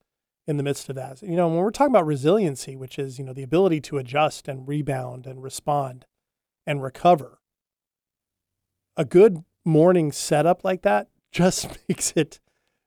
in 0.46 0.56
the 0.56 0.62
midst 0.62 0.88
of 0.88 0.96
that. 0.96 1.22
You 1.22 1.36
know, 1.36 1.48
when 1.48 1.58
we're 1.58 1.70
talking 1.70 1.92
about 1.92 2.06
resiliency, 2.06 2.76
which 2.76 2.98
is 2.98 3.18
you 3.18 3.24
know 3.24 3.32
the 3.32 3.42
ability 3.42 3.80
to 3.82 3.98
adjust 3.98 4.48
and 4.48 4.66
rebound 4.66 5.26
and 5.26 5.42
respond 5.42 6.06
and 6.66 6.82
recover, 6.82 7.38
a 8.96 9.04
good 9.04 9.44
morning 9.64 10.12
setup 10.12 10.64
like 10.64 10.82
that 10.82 11.08
just 11.32 11.78
makes 11.88 12.12
it 12.16 12.40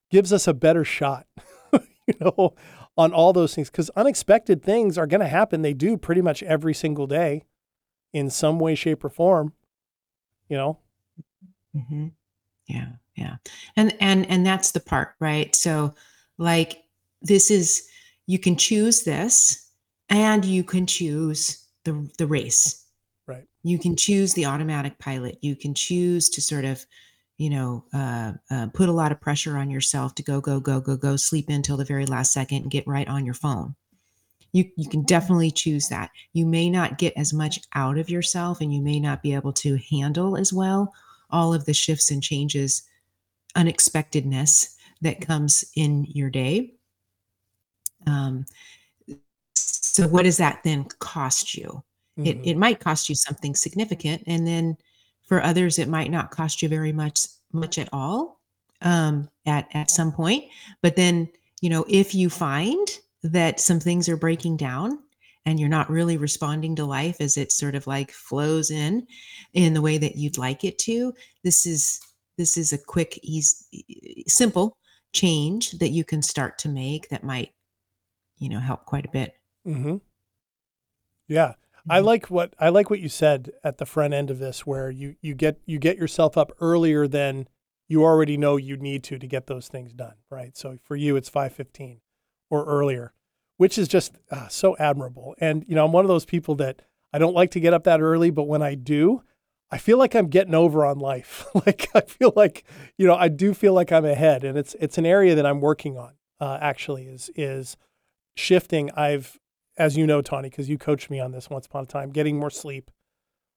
gives 0.09 0.33
us 0.33 0.47
a 0.47 0.53
better 0.53 0.83
shot 0.83 1.25
you 2.07 2.13
know, 2.19 2.53
on 2.97 3.13
all 3.13 3.33
those 3.33 3.55
things 3.55 3.69
because 3.69 3.89
unexpected 3.91 4.61
things 4.61 4.97
are 4.97 5.07
going 5.07 5.21
to 5.21 5.27
happen. 5.27 5.61
They 5.61 5.73
do 5.73 5.97
pretty 5.97 6.21
much 6.21 6.43
every 6.43 6.73
single 6.73 7.07
day 7.07 7.43
in 8.13 8.29
some 8.29 8.59
way, 8.59 8.75
shape, 8.75 9.03
or 9.03 9.09
form, 9.09 9.53
you 10.49 10.57
know? 10.57 10.77
hmm 11.73 12.07
yeah 12.67 12.87
yeah. 13.15 13.35
And 13.75 13.95
and 14.01 14.25
and 14.29 14.45
that's 14.45 14.71
the 14.71 14.79
part 14.79 15.15
right? 15.19 15.53
So 15.55 15.93
like 16.37 16.83
this 17.21 17.51
is 17.51 17.87
you 18.27 18.39
can 18.39 18.55
choose 18.55 19.03
this 19.03 19.69
and 20.09 20.43
you 20.45 20.63
can 20.63 20.85
choose 20.85 21.65
the 21.85 22.09
the 22.17 22.27
race. 22.27 22.77
Right. 23.27 23.47
you 23.63 23.79
can 23.79 23.95
choose 23.95 24.33
the 24.33 24.45
automatic 24.45 24.97
pilot. 24.99 25.37
You 25.41 25.55
can 25.55 25.73
choose 25.73 26.29
to 26.31 26.41
sort 26.41 26.65
of 26.65 26.85
you 27.37 27.49
know 27.49 27.85
uh, 27.93 28.33
uh, 28.49 28.67
put 28.73 28.89
a 28.89 28.93
lot 28.93 29.11
of 29.11 29.21
pressure 29.21 29.57
on 29.57 29.69
yourself 29.69 30.15
to 30.15 30.23
go 30.23 30.41
go 30.41 30.59
go 30.59 30.79
go 30.81 30.97
go 30.97 31.15
sleep 31.15 31.49
until 31.49 31.77
the 31.77 31.85
very 31.85 32.05
last 32.05 32.33
second 32.33 32.63
and 32.63 32.71
get 32.71 32.87
right 32.87 33.07
on 33.07 33.25
your 33.25 33.33
phone 33.33 33.75
you 34.53 34.69
you 34.75 34.89
can 34.89 35.03
definitely 35.03 35.51
choose 35.51 35.87
that. 35.89 36.11
You 36.33 36.45
may 36.45 36.69
not 36.69 36.97
get 36.97 37.13
as 37.17 37.33
much 37.33 37.59
out 37.73 37.97
of 37.97 38.09
yourself 38.09 38.61
and 38.61 38.73
you 38.73 38.81
may 38.81 38.99
not 38.99 39.23
be 39.23 39.33
able 39.33 39.53
to 39.53 39.77
handle 39.89 40.37
as 40.37 40.51
well 40.53 40.93
all 41.29 41.53
of 41.53 41.65
the 41.65 41.73
shifts 41.73 42.11
and 42.11 42.21
changes 42.21 42.83
unexpectedness 43.55 44.75
that 45.01 45.21
comes 45.21 45.63
in 45.75 46.05
your 46.05 46.29
day. 46.29 46.73
Um, 48.07 48.45
so 49.55 50.07
what 50.07 50.23
does 50.23 50.37
that 50.37 50.61
then 50.63 50.85
cost 50.99 51.55
you? 51.55 51.83
It, 52.17 52.37
Mhm. 52.41 52.47
it 52.47 52.57
might 52.57 52.79
cost 52.79 53.09
you 53.09 53.15
something 53.15 53.55
significant 53.55 54.23
and 54.27 54.45
then 54.45 54.77
for 55.27 55.41
others 55.41 55.79
it 55.79 55.87
might 55.87 56.11
not 56.11 56.31
cost 56.31 56.61
you 56.61 56.67
very 56.69 56.91
much 56.91 57.27
much 57.53 57.77
at 57.77 57.89
all 57.93 58.39
um, 58.81 59.29
at 59.45 59.67
at 59.73 59.89
some 59.89 60.11
point. 60.11 60.45
But 60.81 60.95
then 60.95 61.29
you 61.61 61.69
know 61.69 61.85
if 61.87 62.13
you 62.13 62.29
find 62.29 62.87
that 63.23 63.59
some 63.59 63.79
things 63.79 64.09
are 64.09 64.17
breaking 64.17 64.57
down 64.57 64.99
and 65.45 65.59
you're 65.59 65.69
not 65.69 65.89
really 65.89 66.17
responding 66.17 66.75
to 66.75 66.85
life 66.85 67.19
as 67.19 67.37
it 67.37 67.51
sort 67.51 67.75
of 67.75 67.87
like 67.87 68.11
flows 68.11 68.69
in 68.71 69.05
in 69.53 69.73
the 69.73 69.81
way 69.81 69.97
that 69.97 70.15
you'd 70.15 70.37
like 70.37 70.63
it 70.63 70.77
to 70.79 71.13
this 71.43 71.65
is 71.65 71.99
this 72.37 72.57
is 72.57 72.73
a 72.73 72.77
quick 72.77 73.19
easy 73.23 74.23
simple 74.27 74.77
change 75.13 75.71
that 75.73 75.89
you 75.89 76.03
can 76.03 76.21
start 76.21 76.57
to 76.57 76.69
make 76.69 77.09
that 77.09 77.23
might 77.23 77.51
you 78.37 78.49
know 78.49 78.59
help 78.59 78.85
quite 78.85 79.05
a 79.05 79.09
bit 79.11 79.33
Mm-hmm. 79.67 79.97
Yeah. 81.27 81.53
I 81.89 81.99
Mhm. 81.99 82.05
like 82.05 82.29
what 82.29 82.53
I 82.59 82.69
like 82.69 82.89
what 82.89 82.99
you 82.99 83.09
said 83.09 83.51
at 83.63 83.77
the 83.77 83.85
front 83.85 84.13
end 84.13 84.29
of 84.29 84.39
this, 84.39 84.65
where 84.67 84.89
you 84.89 85.15
you 85.21 85.33
get 85.33 85.59
you 85.65 85.79
get 85.79 85.97
yourself 85.97 86.37
up 86.37 86.51
earlier 86.59 87.07
than 87.07 87.47
you 87.87 88.03
already 88.03 88.37
know 88.37 88.57
you 88.57 88.77
need 88.77 89.03
to 89.05 89.17
to 89.17 89.27
get 89.27 89.47
those 89.47 89.67
things 89.67 89.93
done, 89.93 90.15
right? 90.29 90.55
So 90.55 90.77
for 90.83 90.95
you, 90.95 91.15
it's 91.15 91.29
five 91.29 91.53
fifteen 91.53 92.01
or 92.51 92.65
earlier, 92.65 93.13
which 93.57 93.79
is 93.79 93.87
just 93.87 94.13
uh, 94.29 94.47
so 94.47 94.77
admirable. 94.77 95.33
And 95.39 95.65
you 95.67 95.73
know, 95.73 95.85
I'm 95.85 95.91
one 95.91 96.05
of 96.05 96.09
those 96.09 96.25
people 96.25 96.53
that 96.55 96.83
I 97.11 97.17
don't 97.17 97.33
like 97.33 97.49
to 97.51 97.59
get 97.59 97.73
up 97.73 97.85
that 97.85 98.01
early, 98.01 98.29
but 98.29 98.43
when 98.43 98.61
I 98.61 98.75
do, 98.75 99.23
I 99.71 99.77
feel 99.77 99.97
like 99.97 100.13
I'm 100.13 100.27
getting 100.27 100.53
over 100.53 100.85
on 100.85 100.99
life. 100.99 101.45
like 101.65 101.87
I 101.95 102.01
feel 102.01 102.33
like 102.35 102.63
you 102.97 103.07
know 103.07 103.15
I 103.15 103.29
do 103.29 103.55
feel 103.55 103.73
like 103.73 103.91
I'm 103.91 104.05
ahead, 104.05 104.43
and 104.43 104.57
it's 104.57 104.75
it's 104.79 104.99
an 104.99 105.07
area 105.07 105.33
that 105.33 105.45
I'm 105.47 105.61
working 105.61 105.97
on. 105.97 106.13
Uh, 106.39 106.59
actually, 106.61 107.05
is 107.05 107.31
is 107.35 107.77
shifting. 108.35 108.91
I've 108.95 109.39
as 109.77 109.97
you 109.97 110.05
know, 110.05 110.21
Tawny, 110.21 110.49
because 110.49 110.69
you 110.69 110.77
coached 110.77 111.09
me 111.09 111.19
on 111.19 111.31
this 111.31 111.49
once 111.49 111.65
upon 111.65 111.85
a 111.85 111.87
time, 111.87 112.11
getting 112.11 112.37
more 112.37 112.49
sleep 112.49 112.91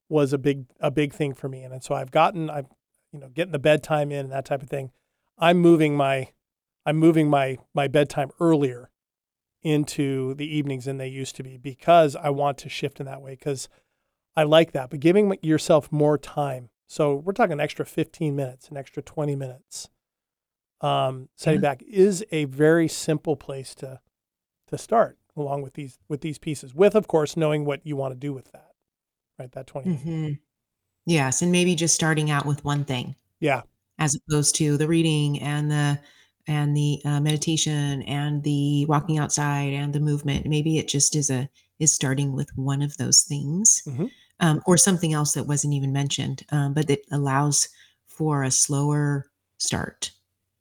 was 0.09 0.33
a 0.33 0.39
big 0.39 0.67
a 0.81 0.91
big 0.91 1.13
thing 1.13 1.35
for 1.35 1.49
me. 1.49 1.63
And, 1.63 1.75
and 1.75 1.83
so 1.83 1.95
I've 1.95 2.11
gotten 2.11 2.49
I've 2.49 2.69
you 3.13 3.19
know 3.19 3.29
getting 3.29 3.53
the 3.53 3.59
bedtime 3.59 4.13
in 4.13 4.27
and 4.27 4.33
that 4.33 4.45
type 4.45 4.63
of 4.63 4.69
thing. 4.69 4.91
I'm 5.39 5.59
moving 5.59 5.97
my 5.97 6.29
I'm 6.87 6.97
moving 6.97 7.29
my 7.29 7.59
my 7.75 7.89
bedtime 7.89 8.31
earlier 8.41 8.91
into 9.63 10.35
the 10.35 10.47
evenings 10.47 10.85
than 10.85 10.99
they 10.99 11.09
used 11.09 11.37
to 11.37 11.43
be 11.43 11.57
because 11.57 12.15
I 12.15 12.31
want 12.31 12.59
to 12.59 12.69
shift 12.69 13.01
in 13.01 13.07
that 13.07 13.23
way 13.23 13.33
because 13.33 13.69
I 14.37 14.43
like 14.43 14.73
that. 14.73 14.91
But 14.91 15.01
giving 15.01 15.37
yourself 15.43 15.91
more 15.91 16.19
time. 16.19 16.69
So 16.87 17.15
we're 17.15 17.33
talking 17.33 17.55
an 17.55 17.61
extra 17.61 17.87
15 17.87 18.37
minutes, 18.37 18.69
an 18.69 18.77
extra 18.77 19.03
20 19.03 19.35
minutes. 19.35 19.89
Um, 20.83 21.31
setting 21.35 21.63
yeah. 21.63 21.71
back 21.71 21.83
is 21.83 22.25
a 22.31 22.45
very 22.45 22.89
simple 22.89 23.37
place 23.37 23.75
to 23.77 24.01
to 24.69 24.79
start 24.79 25.19
along 25.37 25.63
with 25.63 25.75
these 25.75 25.99
with 26.09 26.21
these 26.21 26.39
pieces 26.39 26.75
with 26.75 26.95
of 26.95 27.09
course 27.09 27.37
knowing 27.37 27.65
what 27.65 27.87
you 27.87 27.97
want 27.97 28.13
to 28.13 28.19
do 28.19 28.33
with 28.33 28.51
that 28.53 28.73
right 29.39 29.53
that 29.53 29.67
20 29.67 29.91
mm-hmm. 29.91 30.33
yes 31.07 31.43
and 31.43 31.53
maybe 31.53 31.75
just 31.75 31.95
starting 31.95 32.31
out 32.31 32.47
with 32.47 32.65
one 32.65 32.85
thing 32.85 33.15
yeah 33.41 33.63
as 33.99 34.17
opposed 34.17 34.55
to 34.57 34.77
the 34.77 34.89
reading 34.89 35.41
and 35.41 35.71
the 35.71 35.99
and 36.47 36.77
the 36.77 37.01
uh, 37.05 37.21
meditation 37.21 38.03
and 38.03 38.43
the 38.43 38.87
walking 38.87 39.19
outside 39.19 39.73
and 39.73 39.93
the 39.93 40.01
movement 40.01 40.47
maybe 40.47 40.79
it 40.79 40.89
just 40.89 41.17
is 41.17 41.31
a 41.31 41.49
is 41.79 41.93
starting 41.93 42.33
with 42.33 42.49
one 42.57 42.83
of 42.83 42.97
those 42.97 43.23
things 43.23 43.83
mm-hmm. 43.87 44.07
um, 44.41 44.63
or 44.67 44.77
something 44.77 45.13
else 45.13 45.33
that 45.33 45.47
wasn't 45.47 45.73
even 45.73 45.93
mentioned 45.93 46.45
um, 46.53 46.75
but 46.75 46.89
it 46.91 47.05
allows 47.13 47.69
for 48.07 48.43
a 48.43 48.51
slower 48.51 49.27
start 49.59 50.13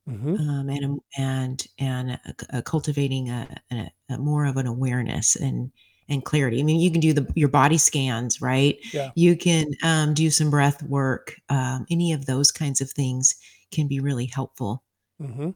mm-hmm. 0.10 0.36
um, 0.36 0.70
and 0.70 1.00
and 1.18 1.68
and 1.80 2.20
uh, 2.52 2.62
cultivating 2.62 3.30
a, 3.30 3.48
a, 3.72 3.92
a, 4.10 4.18
more 4.18 4.46
of 4.46 4.58
an 4.58 4.68
awareness 4.68 5.36
and 5.36 5.72
and 6.10 6.26
clarity. 6.26 6.60
I 6.60 6.64
mean, 6.64 6.80
you 6.80 6.92
can 6.92 7.00
do 7.00 7.14
the 7.14 7.28
your 7.36 7.50
body 7.50 7.78
scans, 7.78 8.42
right? 8.42 8.78
Yeah. 8.92 9.12
You 9.16 9.36
can 9.36 9.68
um, 9.84 10.14
do 10.14 10.30
some 10.30 10.50
breath 10.50 10.84
work. 10.84 11.36
Um, 11.50 11.86
any 11.90 12.14
of 12.14 12.26
those 12.26 12.52
kinds 12.52 12.82
of 12.82 12.92
things 12.92 13.36
can 13.72 13.88
be 13.88 14.00
really 14.00 14.26
helpful. 14.26 14.84
Mm-hmm. 15.22 15.52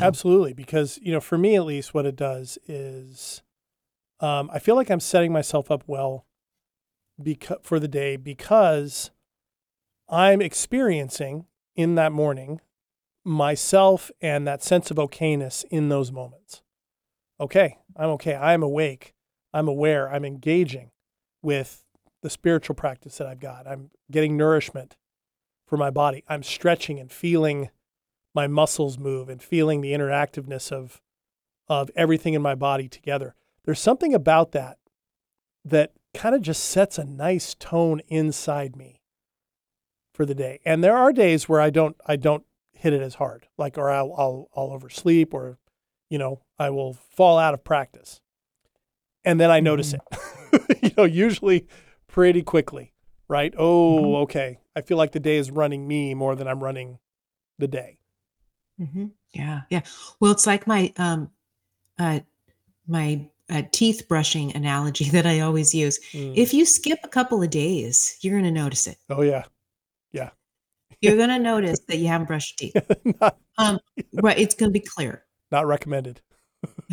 Absolutely, 0.00 0.52
because 0.52 0.98
you 1.02 1.12
know, 1.12 1.20
for 1.20 1.38
me 1.38 1.56
at 1.56 1.64
least, 1.64 1.92
what 1.94 2.06
it 2.06 2.16
does 2.16 2.58
is, 2.66 3.42
um, 4.20 4.50
I 4.52 4.58
feel 4.58 4.76
like 4.76 4.90
I'm 4.90 5.00
setting 5.00 5.32
myself 5.32 5.70
up 5.70 5.84
well, 5.86 6.26
because 7.22 7.58
for 7.62 7.78
the 7.80 7.88
day 7.88 8.16
because 8.16 9.10
I'm 10.08 10.42
experiencing 10.42 11.46
in 11.76 11.94
that 11.96 12.12
morning 12.12 12.60
myself 13.24 14.10
and 14.20 14.46
that 14.46 14.62
sense 14.62 14.90
of 14.90 14.98
okayness 14.98 15.64
in 15.70 15.88
those 15.88 16.12
moments. 16.12 16.62
Okay, 17.40 17.78
I'm 17.96 18.10
okay. 18.10 18.34
I'm 18.34 18.62
awake. 18.62 19.14
I'm 19.54 19.68
aware. 19.68 20.12
I'm 20.12 20.24
engaging 20.24 20.90
with 21.42 21.84
the 22.22 22.30
spiritual 22.30 22.74
practice 22.76 23.18
that 23.18 23.26
I've 23.26 23.40
got. 23.40 23.66
I'm 23.66 23.90
getting 24.10 24.36
nourishment 24.36 24.96
for 25.66 25.76
my 25.76 25.90
body. 25.90 26.24
I'm 26.28 26.42
stretching 26.42 27.00
and 27.00 27.10
feeling 27.12 27.70
my 28.34 28.46
muscles 28.46 28.98
move 28.98 29.28
and 29.28 29.42
feeling 29.42 29.80
the 29.80 29.92
interactiveness 29.92 30.72
of 30.72 31.00
of 31.66 31.90
everything 31.96 32.34
in 32.34 32.42
my 32.42 32.54
body 32.54 32.88
together. 32.88 33.34
There's 33.64 33.80
something 33.80 34.12
about 34.12 34.52
that 34.52 34.78
that 35.64 35.92
kind 36.12 36.34
of 36.34 36.42
just 36.42 36.64
sets 36.64 36.98
a 36.98 37.04
nice 37.04 37.54
tone 37.54 38.02
inside 38.08 38.76
me 38.76 39.00
for 40.12 40.26
the 40.26 40.34
day. 40.34 40.60
And 40.64 40.84
there 40.84 40.96
are 40.96 41.12
days 41.12 41.48
where 41.48 41.60
I 41.60 41.70
don't 41.70 41.96
I 42.06 42.16
don't 42.16 42.44
hit 42.72 42.92
it 42.92 43.02
as 43.02 43.14
hard, 43.14 43.48
like 43.56 43.78
or 43.78 43.90
I'll 43.90 44.14
I'll, 44.16 44.48
I'll 44.56 44.72
oversleep 44.72 45.32
or 45.32 45.58
you 46.10 46.18
know 46.18 46.42
I 46.58 46.70
will 46.70 46.94
fall 46.94 47.38
out 47.38 47.54
of 47.54 47.64
practice, 47.64 48.20
and 49.24 49.40
then 49.40 49.50
I 49.50 49.60
notice 49.60 49.94
mm-hmm. 49.94 50.72
it. 50.72 50.82
you 50.82 50.90
know, 50.96 51.04
usually 51.04 51.66
pretty 52.06 52.42
quickly, 52.42 52.92
right? 53.28 53.54
Oh, 53.56 53.98
mm-hmm. 53.98 54.14
okay. 54.22 54.58
I 54.76 54.82
feel 54.82 54.98
like 54.98 55.12
the 55.12 55.20
day 55.20 55.36
is 55.36 55.50
running 55.50 55.86
me 55.88 56.14
more 56.14 56.34
than 56.34 56.46
I'm 56.46 56.62
running 56.62 56.98
the 57.58 57.68
day. 57.68 57.98
Mm-hmm. 58.80 59.06
Yeah, 59.32 59.62
yeah. 59.70 59.82
Well, 60.20 60.32
it's 60.32 60.46
like 60.46 60.66
my 60.66 60.92
um, 60.96 61.30
uh, 61.98 62.20
my 62.86 63.28
uh, 63.50 63.62
teeth 63.72 64.06
brushing 64.08 64.54
analogy 64.56 65.08
that 65.10 65.26
I 65.26 65.40
always 65.40 65.74
use. 65.74 65.98
Mm. 66.12 66.36
If 66.36 66.54
you 66.54 66.64
skip 66.64 66.98
a 67.04 67.08
couple 67.08 67.42
of 67.42 67.50
days, 67.50 68.16
you're 68.20 68.34
going 68.34 68.44
to 68.44 68.60
notice 68.60 68.86
it. 68.86 68.98
Oh 69.10 69.22
yeah, 69.22 69.44
yeah 70.12 70.30
you're 71.00 71.16
going 71.16 71.28
to 71.30 71.38
notice 71.38 71.80
that 71.88 71.98
you 71.98 72.08
haven't 72.08 72.26
brushed 72.26 72.60
your 72.60 72.72
teeth. 72.72 73.16
not, 73.20 73.38
um, 73.58 73.78
right. 74.14 74.38
It's 74.38 74.54
going 74.54 74.70
to 74.72 74.78
be 74.78 74.84
clear. 74.84 75.24
Not 75.50 75.66
recommended. 75.66 76.20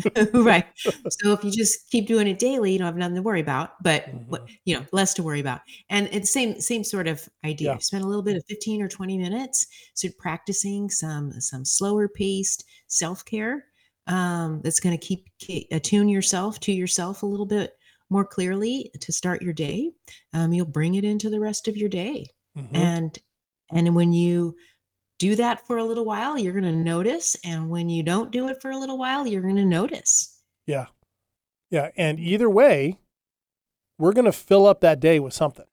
right. 0.32 0.66
So 0.76 1.32
if 1.32 1.44
you 1.44 1.50
just 1.50 1.90
keep 1.90 2.06
doing 2.06 2.26
it 2.26 2.38
daily, 2.38 2.72
you 2.72 2.78
don't 2.78 2.86
have 2.86 2.96
nothing 2.96 3.16
to 3.16 3.22
worry 3.22 3.40
about, 3.40 3.82
but 3.82 4.06
mm-hmm. 4.06 4.44
you 4.64 4.76
know, 4.76 4.86
less 4.92 5.14
to 5.14 5.22
worry 5.22 5.40
about. 5.40 5.60
And 5.90 6.08
it's 6.12 6.32
same 6.32 6.60
same 6.60 6.84
sort 6.84 7.08
of 7.08 7.28
idea. 7.44 7.72
Yeah. 7.72 7.78
Spend 7.78 8.04
a 8.04 8.06
little 8.06 8.22
bit 8.22 8.36
of 8.36 8.44
15 8.48 8.82
or 8.82 8.88
20 8.88 9.18
minutes 9.18 9.66
so 9.94 10.08
practicing 10.18 10.90
some 10.90 11.32
some 11.40 11.64
slower 11.64 12.08
paced 12.08 12.64
self-care. 12.88 13.64
Um, 14.08 14.60
that's 14.64 14.80
going 14.80 14.98
to 14.98 15.06
keep, 15.06 15.28
keep 15.38 15.68
attune 15.70 16.08
yourself 16.08 16.58
to 16.60 16.72
yourself 16.72 17.22
a 17.22 17.26
little 17.26 17.46
bit 17.46 17.72
more 18.10 18.24
clearly 18.24 18.90
to 19.00 19.12
start 19.12 19.42
your 19.42 19.52
day. 19.52 19.92
Um, 20.32 20.52
you'll 20.52 20.66
bring 20.66 20.96
it 20.96 21.04
into 21.04 21.30
the 21.30 21.38
rest 21.38 21.68
of 21.68 21.76
your 21.76 21.88
day. 21.88 22.26
Mm-hmm. 22.56 22.76
And 22.76 23.18
and 23.72 23.94
when 23.94 24.12
you 24.12 24.54
do 25.22 25.36
that 25.36 25.64
for 25.68 25.78
a 25.78 25.84
little 25.84 26.04
while, 26.04 26.36
you're 26.36 26.52
going 26.52 26.64
to 26.64 26.72
notice. 26.72 27.36
And 27.44 27.70
when 27.70 27.88
you 27.88 28.02
don't 28.02 28.32
do 28.32 28.48
it 28.48 28.60
for 28.60 28.72
a 28.72 28.76
little 28.76 28.98
while, 28.98 29.24
you're 29.24 29.40
going 29.40 29.54
to 29.54 29.64
notice. 29.64 30.42
Yeah. 30.66 30.86
Yeah. 31.70 31.90
And 31.96 32.18
either 32.18 32.50
way, 32.50 32.98
we're 34.00 34.14
going 34.14 34.24
to 34.24 34.32
fill 34.32 34.66
up 34.66 34.80
that 34.80 34.98
day 34.98 35.20
with 35.20 35.32
something. 35.32 35.66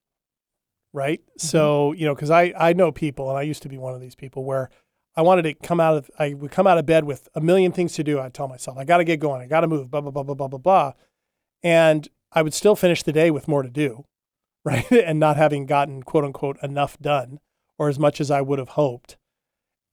Right. 0.93 1.21
Mm-hmm. 1.21 1.47
So, 1.47 1.93
you 1.93 2.05
know, 2.05 2.13
because 2.13 2.29
I, 2.29 2.53
I 2.55 2.73
know 2.73 2.91
people, 2.91 3.27
and 3.27 3.39
I 3.39 3.41
used 3.41 3.63
to 3.63 3.69
be 3.69 3.79
one 3.79 3.95
of 3.95 4.01
these 4.01 4.13
people 4.13 4.43
where 4.43 4.69
I 5.15 5.23
wanted 5.23 5.41
to 5.43 5.55
come 5.55 5.79
out 5.79 5.97
of, 5.97 6.11
I 6.19 6.35
would 6.35 6.51
come 6.51 6.67
out 6.67 6.77
of 6.77 6.85
bed 6.85 7.05
with 7.05 7.27
a 7.33 7.41
million 7.41 7.71
things 7.71 7.93
to 7.93 8.03
do. 8.03 8.19
I'd 8.19 8.35
tell 8.35 8.47
myself, 8.47 8.77
I 8.77 8.83
got 8.83 8.97
to 8.97 9.03
get 9.03 9.19
going. 9.19 9.41
I 9.41 9.47
got 9.47 9.61
to 9.61 9.67
move, 9.67 9.89
blah, 9.89 10.01
blah, 10.01 10.11
blah, 10.11 10.23
blah, 10.23 10.35
blah, 10.35 10.47
blah, 10.47 10.59
blah. 10.59 10.93
And 11.63 12.07
I 12.31 12.43
would 12.43 12.53
still 12.53 12.75
finish 12.75 13.01
the 13.01 13.11
day 13.11 13.31
with 13.31 13.47
more 13.47 13.63
to 13.63 13.69
do. 13.69 14.05
Right. 14.65 14.91
and 14.91 15.19
not 15.21 15.37
having 15.37 15.65
gotten 15.65 16.03
quote 16.03 16.25
unquote 16.25 16.57
enough 16.61 16.99
done 16.99 17.39
or 17.79 17.87
as 17.87 17.97
much 17.97 18.19
as 18.19 18.29
I 18.29 18.41
would 18.41 18.59
have 18.59 18.69
hoped. 18.69 19.17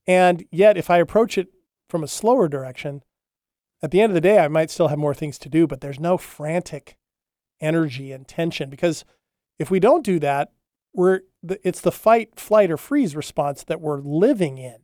And 0.07 0.45
yet, 0.51 0.77
if 0.77 0.91
I 0.91 0.99
approach 0.99 1.37
it 1.37 1.49
from 1.89 2.05
a 2.05 2.09
slower 2.09 2.49
direction, 2.49 3.03
at 3.83 3.91
the 3.91 4.01
end 4.01 4.11
of 4.11 4.15
the 4.15 4.21
day, 4.21 4.39
I 4.39 4.49
might 4.49 4.71
still 4.71 4.89
have 4.89 4.99
more 4.99 5.15
things 5.15 5.39
to 5.39 5.49
do, 5.49 5.67
but 5.67 5.81
there's 5.81 6.01
no 6.01 6.17
frantic 6.17 6.97
energy 7.61 8.13
and 8.13 8.27
tension 8.27 8.71
because 8.71 9.05
if 9.59 9.71
we 9.71 9.81
don't 9.81 10.05
do 10.05 10.19
that, 10.21 10.53
we're 10.93 11.21
it's 11.43 11.81
the 11.81 11.93
fight, 11.93 12.39
flight, 12.41 12.71
or 12.71 12.77
freeze 12.77 13.15
response 13.15 13.65
that 13.65 13.81
we're 13.81 14.01
living 14.01 14.59
in, 14.59 14.79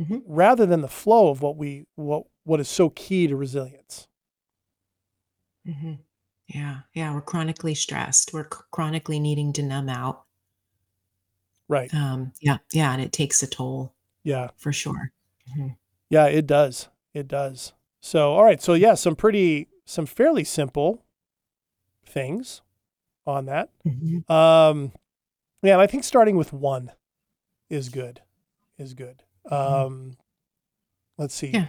mm-hmm. 0.00 0.18
rather 0.26 0.64
than 0.66 0.80
the 0.80 0.88
flow 0.88 1.28
of 1.28 1.42
what 1.42 1.56
we 1.56 1.84
what 1.96 2.24
what 2.44 2.60
is 2.60 2.68
so 2.68 2.90
key 2.90 3.26
to 3.26 3.36
resilience. 3.36 4.08
Mm-hmm. 5.68 5.94
Yeah, 6.48 6.78
yeah, 6.94 7.12
we're 7.12 7.20
chronically 7.20 7.74
stressed. 7.74 8.32
We're 8.32 8.44
chronically 8.44 9.20
needing 9.20 9.52
to 9.54 9.62
numb 9.62 9.88
out. 9.88 10.24
Right. 11.68 11.92
Um, 11.92 12.32
yeah, 12.40 12.58
yeah, 12.72 12.92
and 12.92 13.02
it 13.02 13.12
takes 13.12 13.42
a 13.42 13.46
toll. 13.46 13.95
Yeah, 14.26 14.48
for 14.56 14.72
sure. 14.72 15.12
Mm-hmm. 15.48 15.68
Yeah, 16.10 16.26
it 16.26 16.48
does. 16.48 16.88
It 17.14 17.28
does. 17.28 17.72
So, 18.00 18.32
all 18.32 18.42
right. 18.42 18.60
So, 18.60 18.74
yeah, 18.74 18.94
some 18.94 19.14
pretty, 19.14 19.68
some 19.84 20.04
fairly 20.04 20.42
simple 20.42 21.04
things 22.04 22.60
on 23.24 23.46
that. 23.46 23.70
Mm-hmm. 23.86 24.30
Um, 24.30 24.90
yeah, 25.62 25.78
I 25.78 25.86
think 25.86 26.02
starting 26.02 26.36
with 26.36 26.52
one 26.52 26.90
is 27.70 27.88
good. 27.88 28.20
Is 28.78 28.94
good. 28.94 29.22
Mm-hmm. 29.48 29.74
Um, 29.74 30.16
let's 31.18 31.34
see. 31.34 31.50
Yeah, 31.50 31.68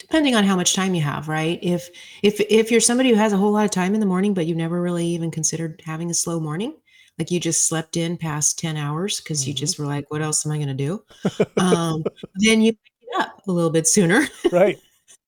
depending 0.00 0.34
on 0.34 0.42
how 0.42 0.56
much 0.56 0.74
time 0.74 0.96
you 0.96 1.02
have, 1.02 1.28
right? 1.28 1.60
If 1.62 1.88
if 2.24 2.40
if 2.40 2.72
you're 2.72 2.80
somebody 2.80 3.10
who 3.10 3.14
has 3.14 3.32
a 3.32 3.36
whole 3.36 3.52
lot 3.52 3.64
of 3.64 3.70
time 3.70 3.94
in 3.94 4.00
the 4.00 4.06
morning, 4.06 4.34
but 4.34 4.46
you've 4.46 4.56
never 4.56 4.82
really 4.82 5.06
even 5.06 5.30
considered 5.30 5.80
having 5.86 6.10
a 6.10 6.14
slow 6.14 6.40
morning, 6.40 6.74
like 7.18 7.30
you 7.30 7.38
just 7.38 7.68
slept 7.68 7.96
in 7.96 8.16
past 8.16 8.58
10 8.58 8.76
hours 8.76 9.20
because 9.20 9.42
mm-hmm. 9.42 9.50
you 9.50 9.54
just 9.54 9.78
were 9.78 9.86
like, 9.86 10.10
what 10.10 10.22
else 10.22 10.44
am 10.44 10.52
I 10.52 10.56
going 10.56 10.68
to 10.68 10.74
do? 10.74 11.04
Um, 11.56 12.04
then 12.36 12.60
you 12.60 12.72
get 12.72 13.20
up 13.20 13.40
a 13.46 13.52
little 13.52 13.70
bit 13.70 13.86
sooner. 13.86 14.26
right. 14.52 14.78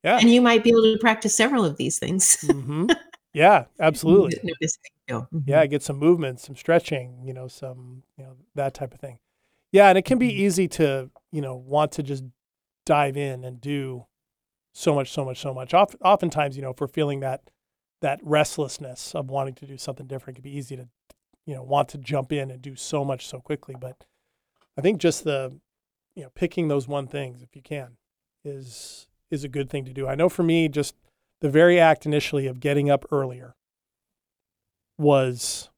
Yeah. 0.02 0.18
and 0.18 0.30
you 0.30 0.40
might 0.40 0.62
be 0.62 0.70
able 0.70 0.82
to 0.82 0.98
practice 1.00 1.34
several 1.34 1.64
of 1.64 1.76
these 1.76 1.98
things. 1.98 2.36
mm-hmm. 2.42 2.86
Yeah, 3.32 3.66
absolutely. 3.78 4.40
Mm-hmm. 5.10 5.38
Yeah, 5.44 5.66
get 5.66 5.82
some 5.82 5.98
movement, 5.98 6.40
some 6.40 6.56
stretching, 6.56 7.20
you 7.22 7.34
know, 7.34 7.48
some, 7.48 8.02
you 8.16 8.24
know, 8.24 8.32
that 8.54 8.72
type 8.72 8.94
of 8.94 9.00
thing. 9.00 9.18
Yeah, 9.72 9.90
and 9.90 9.98
it 9.98 10.06
can 10.06 10.16
be 10.16 10.30
mm-hmm. 10.30 10.40
easy 10.40 10.68
to, 10.68 11.10
you 11.32 11.42
know, 11.42 11.54
want 11.54 11.92
to 11.92 12.02
just 12.02 12.24
dive 12.86 13.18
in 13.18 13.44
and 13.44 13.60
do 13.60 14.06
so 14.72 14.94
much, 14.94 15.10
so 15.10 15.22
much, 15.22 15.38
so 15.38 15.52
much. 15.52 15.74
Oft, 15.74 15.96
oftentimes, 16.02 16.56
you 16.56 16.62
know, 16.62 16.70
if 16.70 16.80
we're 16.80 16.86
feeling 16.86 17.20
that 17.20 17.50
that 18.00 18.20
restlessness 18.22 19.14
of 19.14 19.28
wanting 19.28 19.54
to 19.56 19.66
do 19.66 19.76
something 19.76 20.06
different, 20.06 20.38
it 20.38 20.42
can 20.42 20.50
be 20.50 20.56
easy 20.56 20.76
to 20.76 20.88
you 21.46 21.54
know 21.54 21.62
want 21.62 21.88
to 21.90 21.98
jump 21.98 22.32
in 22.32 22.50
and 22.50 22.60
do 22.60 22.76
so 22.76 23.04
much 23.04 23.26
so 23.26 23.40
quickly. 23.40 23.74
But 23.78 24.04
I 24.76 24.80
think 24.80 25.00
just 25.00 25.24
the 25.24 25.58
you 26.14 26.24
know 26.24 26.30
picking 26.34 26.68
those 26.68 26.86
one 26.86 27.06
things 27.06 27.42
if 27.42 27.54
you 27.54 27.62
can 27.62 27.96
is 28.44 29.08
is 29.30 29.44
a 29.44 29.48
good 29.48 29.70
thing 29.70 29.84
to 29.84 29.92
do. 29.92 30.06
I 30.06 30.14
know 30.14 30.28
for 30.28 30.42
me, 30.42 30.68
just 30.68 30.94
the 31.40 31.50
very 31.50 31.80
act 31.80 32.06
initially 32.06 32.46
of 32.46 32.60
getting 32.60 32.90
up 32.90 33.06
earlier 33.10 33.54
was 34.98 35.70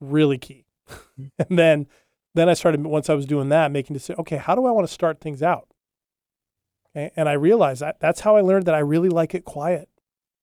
really 0.00 0.38
key. 0.38 0.66
and 1.38 1.58
then 1.58 1.86
then 2.34 2.48
I 2.48 2.54
started 2.54 2.84
once 2.86 3.10
I 3.10 3.14
was 3.14 3.26
doing 3.26 3.48
that, 3.48 3.72
making 3.72 3.94
decisions. 3.94 4.20
Okay, 4.20 4.36
how 4.36 4.54
do 4.54 4.66
I 4.66 4.70
want 4.70 4.86
to 4.86 4.92
start 4.92 5.20
things 5.20 5.42
out? 5.42 5.68
Okay, 6.96 7.10
and 7.16 7.28
I 7.28 7.32
realized 7.32 7.82
that 7.82 7.98
that's 8.00 8.20
how 8.20 8.36
I 8.36 8.40
learned 8.40 8.66
that 8.66 8.74
I 8.74 8.80
really 8.80 9.08
like 9.08 9.34
it 9.34 9.44
quiet 9.44 9.88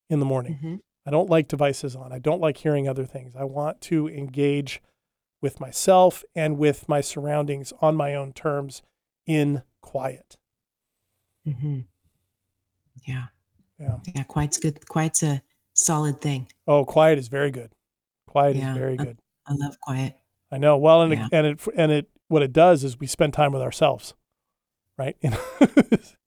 in 0.10 0.20
the 0.20 0.26
morning. 0.26 0.56
Mm-hmm. 0.56 0.76
I 1.08 1.10
don't 1.10 1.30
like 1.30 1.48
devices 1.48 1.96
on. 1.96 2.12
I 2.12 2.20
don't 2.20 2.42
like 2.42 2.58
hearing 2.58 2.88
other 2.88 3.06
things. 3.06 3.34
I 3.36 3.46
want 3.46 3.80
to 3.82 4.10
engage 4.10 4.82
with 5.42 5.60
myself 5.60 6.24
and 6.36 6.58
with 6.58 6.90
my 6.90 7.00
surroundings 7.00 7.72
on 7.82 7.96
my 7.96 8.14
own 8.14 8.34
terms 8.34 8.82
in 9.26 9.64
quiet. 9.82 10.36
Mm-hmm. 11.48 11.80
Yeah. 13.08 13.26
Yeah. 13.80 13.98
Yeah. 14.14 14.24
Quiet's 14.24 14.58
good. 14.58 14.86
Quiet's 14.90 15.24
a 15.24 15.42
solid 15.74 16.20
thing. 16.20 16.48
Oh, 16.68 16.84
quiet 16.84 17.18
is 17.20 17.30
very 17.30 17.52
good. 17.52 17.72
Quiet 18.28 18.58
Yeah, 18.58 18.72
is 18.74 18.78
very 18.78 19.00
I- 19.00 19.04
good. 19.06 19.20
I 19.48 19.54
love 19.54 19.80
quiet. 19.80 20.18
I 20.52 20.58
know. 20.58 20.78
Well, 20.78 21.04
and 21.04 21.14
Yeah. 21.14 21.26
it, 21.28 21.30
and 21.34 21.48
it 21.48 21.60
and 21.76 21.92
it 21.92 22.10
what 22.28 22.42
it 22.44 22.52
does 22.52 22.84
is 22.84 23.00
we 23.00 23.08
spend 23.08 23.34
time 23.34 23.54
with 23.54 23.62
ourselves, 23.62 24.14
right? 24.98 25.16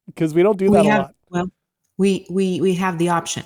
Because 0.06 0.34
we 0.34 0.42
don't 0.42 0.58
do 0.58 0.70
that 0.72 0.82
we 0.82 0.88
a 0.88 0.90
have, 0.90 1.02
lot, 1.02 1.14
well, 1.30 1.50
we, 1.96 2.26
we, 2.30 2.60
we 2.60 2.74
have 2.74 2.98
the 2.98 3.10
option 3.10 3.44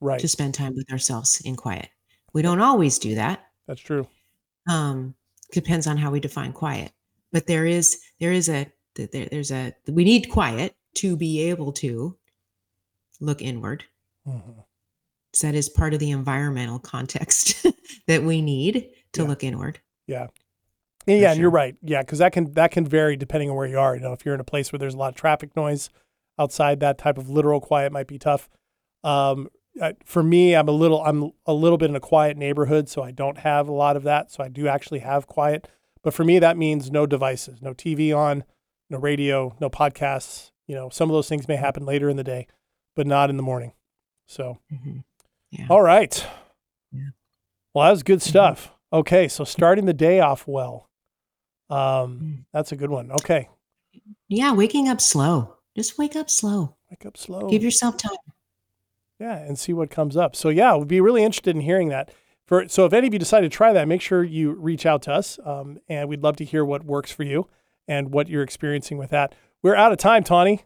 right? 0.00 0.20
to 0.20 0.28
spend 0.28 0.54
time 0.54 0.74
with 0.74 0.90
ourselves 0.90 1.40
in 1.44 1.56
quiet. 1.56 1.88
We 2.32 2.42
don't 2.42 2.60
always 2.60 2.98
do 2.98 3.14
that. 3.16 3.44
That's 3.66 3.80
true. 3.80 4.06
um 4.68 5.14
depends 5.52 5.86
on 5.86 5.96
how 5.96 6.10
we 6.10 6.20
define 6.20 6.52
quiet 6.52 6.92
but 7.32 7.46
there 7.46 7.66
is 7.66 8.00
there 8.20 8.32
is 8.32 8.48
a 8.48 8.66
there, 8.94 9.26
there's 9.30 9.50
a 9.50 9.72
we 9.88 10.04
need 10.04 10.28
quiet 10.30 10.74
to 10.94 11.16
be 11.16 11.40
able 11.50 11.72
to 11.72 12.16
look 13.20 13.42
inward 13.42 13.84
Mhm. 14.28 14.64
so 15.32 15.46
that 15.46 15.54
is 15.56 15.68
part 15.68 15.92
of 15.94 16.00
the 16.00 16.10
environmental 16.10 16.78
context 16.78 17.66
that 18.06 18.22
we 18.22 18.42
need 18.42 18.90
to 19.12 19.22
Yeah. 19.22 19.28
look 19.28 19.42
inward 19.44 19.80
Yeah, 20.06 20.26
yeah, 21.06 21.30
and 21.32 21.40
you're 21.40 21.50
right. 21.50 21.74
Yeah, 21.82 22.02
because 22.02 22.18
that 22.18 22.32
can 22.32 22.52
that 22.52 22.70
can 22.70 22.86
vary 22.86 23.16
depending 23.16 23.48
on 23.50 23.56
where 23.56 23.66
you 23.66 23.78
are. 23.78 23.94
You 23.96 24.02
know, 24.02 24.12
if 24.12 24.24
you're 24.24 24.34
in 24.34 24.40
a 24.40 24.44
place 24.44 24.70
where 24.72 24.78
there's 24.78 24.94
a 24.94 24.98
lot 24.98 25.08
of 25.08 25.14
traffic 25.14 25.56
noise 25.56 25.88
outside, 26.38 26.80
that 26.80 26.98
type 26.98 27.16
of 27.18 27.28
literal 27.30 27.60
quiet 27.60 27.90
might 27.92 28.06
be 28.06 28.18
tough. 28.18 28.48
Um, 29.02 29.48
uh, 29.80 29.92
for 30.04 30.22
me, 30.22 30.54
I'm 30.54 30.68
a 30.68 30.72
little 30.72 31.02
I'm 31.04 31.32
a 31.46 31.52
little 31.52 31.78
bit 31.78 31.90
in 31.90 31.96
a 31.96 32.00
quiet 32.00 32.36
neighborhood, 32.36 32.88
so 32.88 33.02
I 33.02 33.10
don't 33.10 33.38
have 33.38 33.68
a 33.68 33.72
lot 33.72 33.96
of 33.96 34.02
that. 34.04 34.30
So 34.32 34.42
I 34.42 34.48
do 34.48 34.68
actually 34.68 35.00
have 35.00 35.26
quiet. 35.26 35.68
But 36.02 36.14
for 36.14 36.24
me, 36.24 36.38
that 36.38 36.56
means 36.56 36.90
no 36.90 37.04
devices, 37.06 37.60
no 37.60 37.74
TV 37.74 38.16
on, 38.16 38.44
no 38.88 38.98
radio, 38.98 39.54
no 39.60 39.68
podcasts. 39.68 40.50
You 40.66 40.74
know, 40.74 40.88
some 40.88 41.10
of 41.10 41.14
those 41.14 41.28
things 41.28 41.46
may 41.48 41.56
happen 41.56 41.84
later 41.84 42.08
in 42.08 42.16
the 42.16 42.24
day, 42.24 42.46
but 42.96 43.06
not 43.06 43.28
in 43.30 43.36
the 43.36 43.42
morning. 43.42 43.72
So 44.26 44.58
Mhm. 44.72 45.04
yeah 45.50 45.66
all 45.68 45.82
right. 45.82 46.24
Yeah. 46.92 47.10
Well, 47.74 47.84
that 47.86 47.90
was 47.92 48.02
good 48.02 48.20
Mhm. 48.20 48.28
stuff. 48.28 48.72
Okay, 48.92 49.28
so 49.28 49.44
starting 49.44 49.86
the 49.86 49.92
day 49.92 50.20
off 50.20 50.46
well. 50.48 50.88
Um, 51.68 51.78
Mm. 51.78 52.44
that's 52.52 52.72
a 52.72 52.76
good 52.76 52.90
one. 52.90 53.12
Okay, 53.12 53.48
yeah 54.28 54.52
waking 54.52 54.88
up 54.88 55.00
slow 55.00 55.56
just 55.76 55.98
wake 55.98 56.16
up 56.16 56.28
slow 56.30 56.76
wake 56.90 57.04
up 57.06 57.16
slow. 57.16 57.48
give 57.48 57.62
yourself 57.62 57.96
time 57.96 58.16
yeah, 59.20 59.36
and 59.36 59.58
see 59.58 59.72
what 59.72 59.90
comes 59.90 60.16
up. 60.16 60.34
So 60.34 60.48
yeah, 60.48 60.74
we'd 60.76 60.88
be 60.88 61.00
really 61.00 61.22
interested 61.22 61.54
in 61.54 61.62
hearing 61.62 61.90
that. 61.90 62.10
For 62.46 62.66
so, 62.68 62.84
if 62.86 62.92
any 62.92 63.06
of 63.06 63.12
you 63.12 63.18
decide 63.18 63.42
to 63.42 63.48
try 63.48 63.72
that, 63.72 63.86
make 63.86 64.00
sure 64.00 64.24
you 64.24 64.52
reach 64.52 64.86
out 64.86 65.02
to 65.02 65.12
us, 65.12 65.38
um, 65.44 65.78
and 65.88 66.08
we'd 66.08 66.22
love 66.22 66.36
to 66.36 66.44
hear 66.44 66.64
what 66.64 66.84
works 66.84 67.12
for 67.12 67.22
you 67.22 67.46
and 67.86 68.10
what 68.10 68.28
you're 68.28 68.42
experiencing 68.42 68.98
with 68.98 69.10
that. 69.10 69.34
We're 69.62 69.76
out 69.76 69.92
of 69.92 69.98
time, 69.98 70.24
Tawny. 70.24 70.64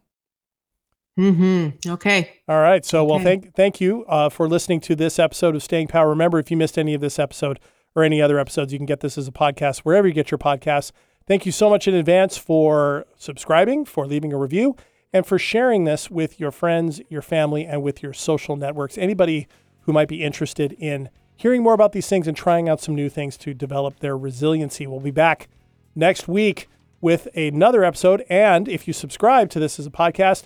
mm-hmm. 1.18 1.90
okay 1.90 2.40
All 2.48 2.60
right. 2.60 2.84
So, 2.84 3.04
well, 3.04 3.18
thank 3.18 3.54
thank 3.54 3.80
you 3.80 4.04
uh, 4.06 4.30
for 4.30 4.48
listening 4.48 4.80
to 4.82 4.96
this 4.96 5.18
episode 5.18 5.54
of 5.54 5.62
Staying 5.62 5.88
Power. 5.88 6.08
Remember, 6.08 6.38
if 6.38 6.50
you 6.50 6.56
missed 6.56 6.78
any 6.78 6.94
of 6.94 7.00
this 7.00 7.18
episode 7.18 7.60
or 7.94 8.02
any 8.02 8.22
other 8.22 8.38
episodes, 8.38 8.72
you 8.72 8.78
can 8.78 8.86
get 8.86 9.00
this 9.00 9.18
as 9.18 9.28
a 9.28 9.32
podcast 9.32 9.80
wherever 9.80 10.08
you 10.08 10.14
get 10.14 10.30
your 10.30 10.38
podcasts. 10.38 10.92
Thank 11.26 11.44
you 11.44 11.52
so 11.52 11.68
much 11.68 11.88
in 11.88 11.94
advance 11.94 12.36
for 12.36 13.06
subscribing, 13.16 13.84
for 13.84 14.06
leaving 14.06 14.32
a 14.32 14.38
review, 14.38 14.76
and 15.14 15.24
for 15.24 15.38
sharing 15.38 15.84
this 15.84 16.10
with 16.10 16.40
your 16.40 16.50
friends, 16.50 17.00
your 17.08 17.22
family, 17.22 17.64
and 17.64 17.82
with 17.82 18.02
your 18.02 18.12
social 18.12 18.56
networks. 18.56 18.98
Anybody 18.98 19.46
who 19.82 19.92
might 19.92 20.08
be 20.08 20.24
interested 20.24 20.72
in 20.72 21.08
hearing 21.36 21.62
more 21.62 21.72
about 21.72 21.92
these 21.92 22.08
things 22.08 22.26
and 22.26 22.36
trying 22.36 22.68
out 22.68 22.80
some 22.80 22.96
new 22.96 23.08
things 23.08 23.36
to 23.36 23.54
develop 23.54 24.00
their 24.00 24.18
resiliency. 24.18 24.88
We'll 24.88 24.98
be 24.98 25.12
back 25.12 25.48
next 25.94 26.26
week 26.26 26.68
with 27.00 27.28
another 27.36 27.84
episode. 27.84 28.24
And 28.28 28.68
if 28.68 28.88
you 28.88 28.92
subscribe 28.92 29.50
to 29.50 29.60
this 29.60 29.78
as 29.78 29.86
a 29.86 29.90
podcast, 29.90 30.44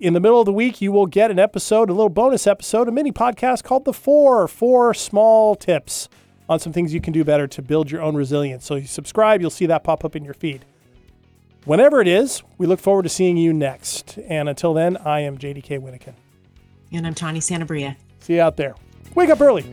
in 0.00 0.14
the 0.14 0.20
middle 0.20 0.40
of 0.40 0.46
the 0.46 0.52
week, 0.52 0.80
you 0.80 0.92
will 0.92 1.06
get 1.06 1.30
an 1.30 1.38
episode, 1.38 1.90
a 1.90 1.92
little 1.92 2.08
bonus 2.08 2.46
episode, 2.46 2.88
a 2.88 2.92
mini 2.92 3.12
podcast 3.12 3.64
called 3.64 3.84
The 3.84 3.92
Four, 3.92 4.48
four 4.48 4.94
small 4.94 5.54
tips 5.54 6.08
on 6.48 6.58
some 6.58 6.72
things 6.72 6.94
you 6.94 7.00
can 7.02 7.12
do 7.12 7.24
better 7.24 7.46
to 7.48 7.60
build 7.60 7.90
your 7.90 8.00
own 8.00 8.14
resilience. 8.14 8.64
So 8.64 8.76
you 8.76 8.86
subscribe, 8.86 9.42
you'll 9.42 9.50
see 9.50 9.66
that 9.66 9.84
pop 9.84 10.04
up 10.06 10.16
in 10.16 10.24
your 10.24 10.34
feed. 10.34 10.64
Whenever 11.66 12.00
it 12.00 12.06
is, 12.06 12.42
we 12.58 12.66
look 12.66 12.78
forward 12.78 13.02
to 13.02 13.08
seeing 13.08 13.36
you 13.36 13.52
next. 13.52 14.18
And 14.28 14.48
until 14.48 14.72
then, 14.72 14.96
I 14.98 15.20
am 15.20 15.36
JDK 15.36 15.80
Winnikin. 15.80 16.14
and 16.92 17.04
i'm 17.06 17.14
tawny 17.14 17.40
santabria 17.40 17.96
See 18.20 18.34
you 18.36 18.40
out 18.40 18.56
there. 18.56 18.74
Wake 19.14 19.30
up 19.30 19.40
early. 19.40 19.64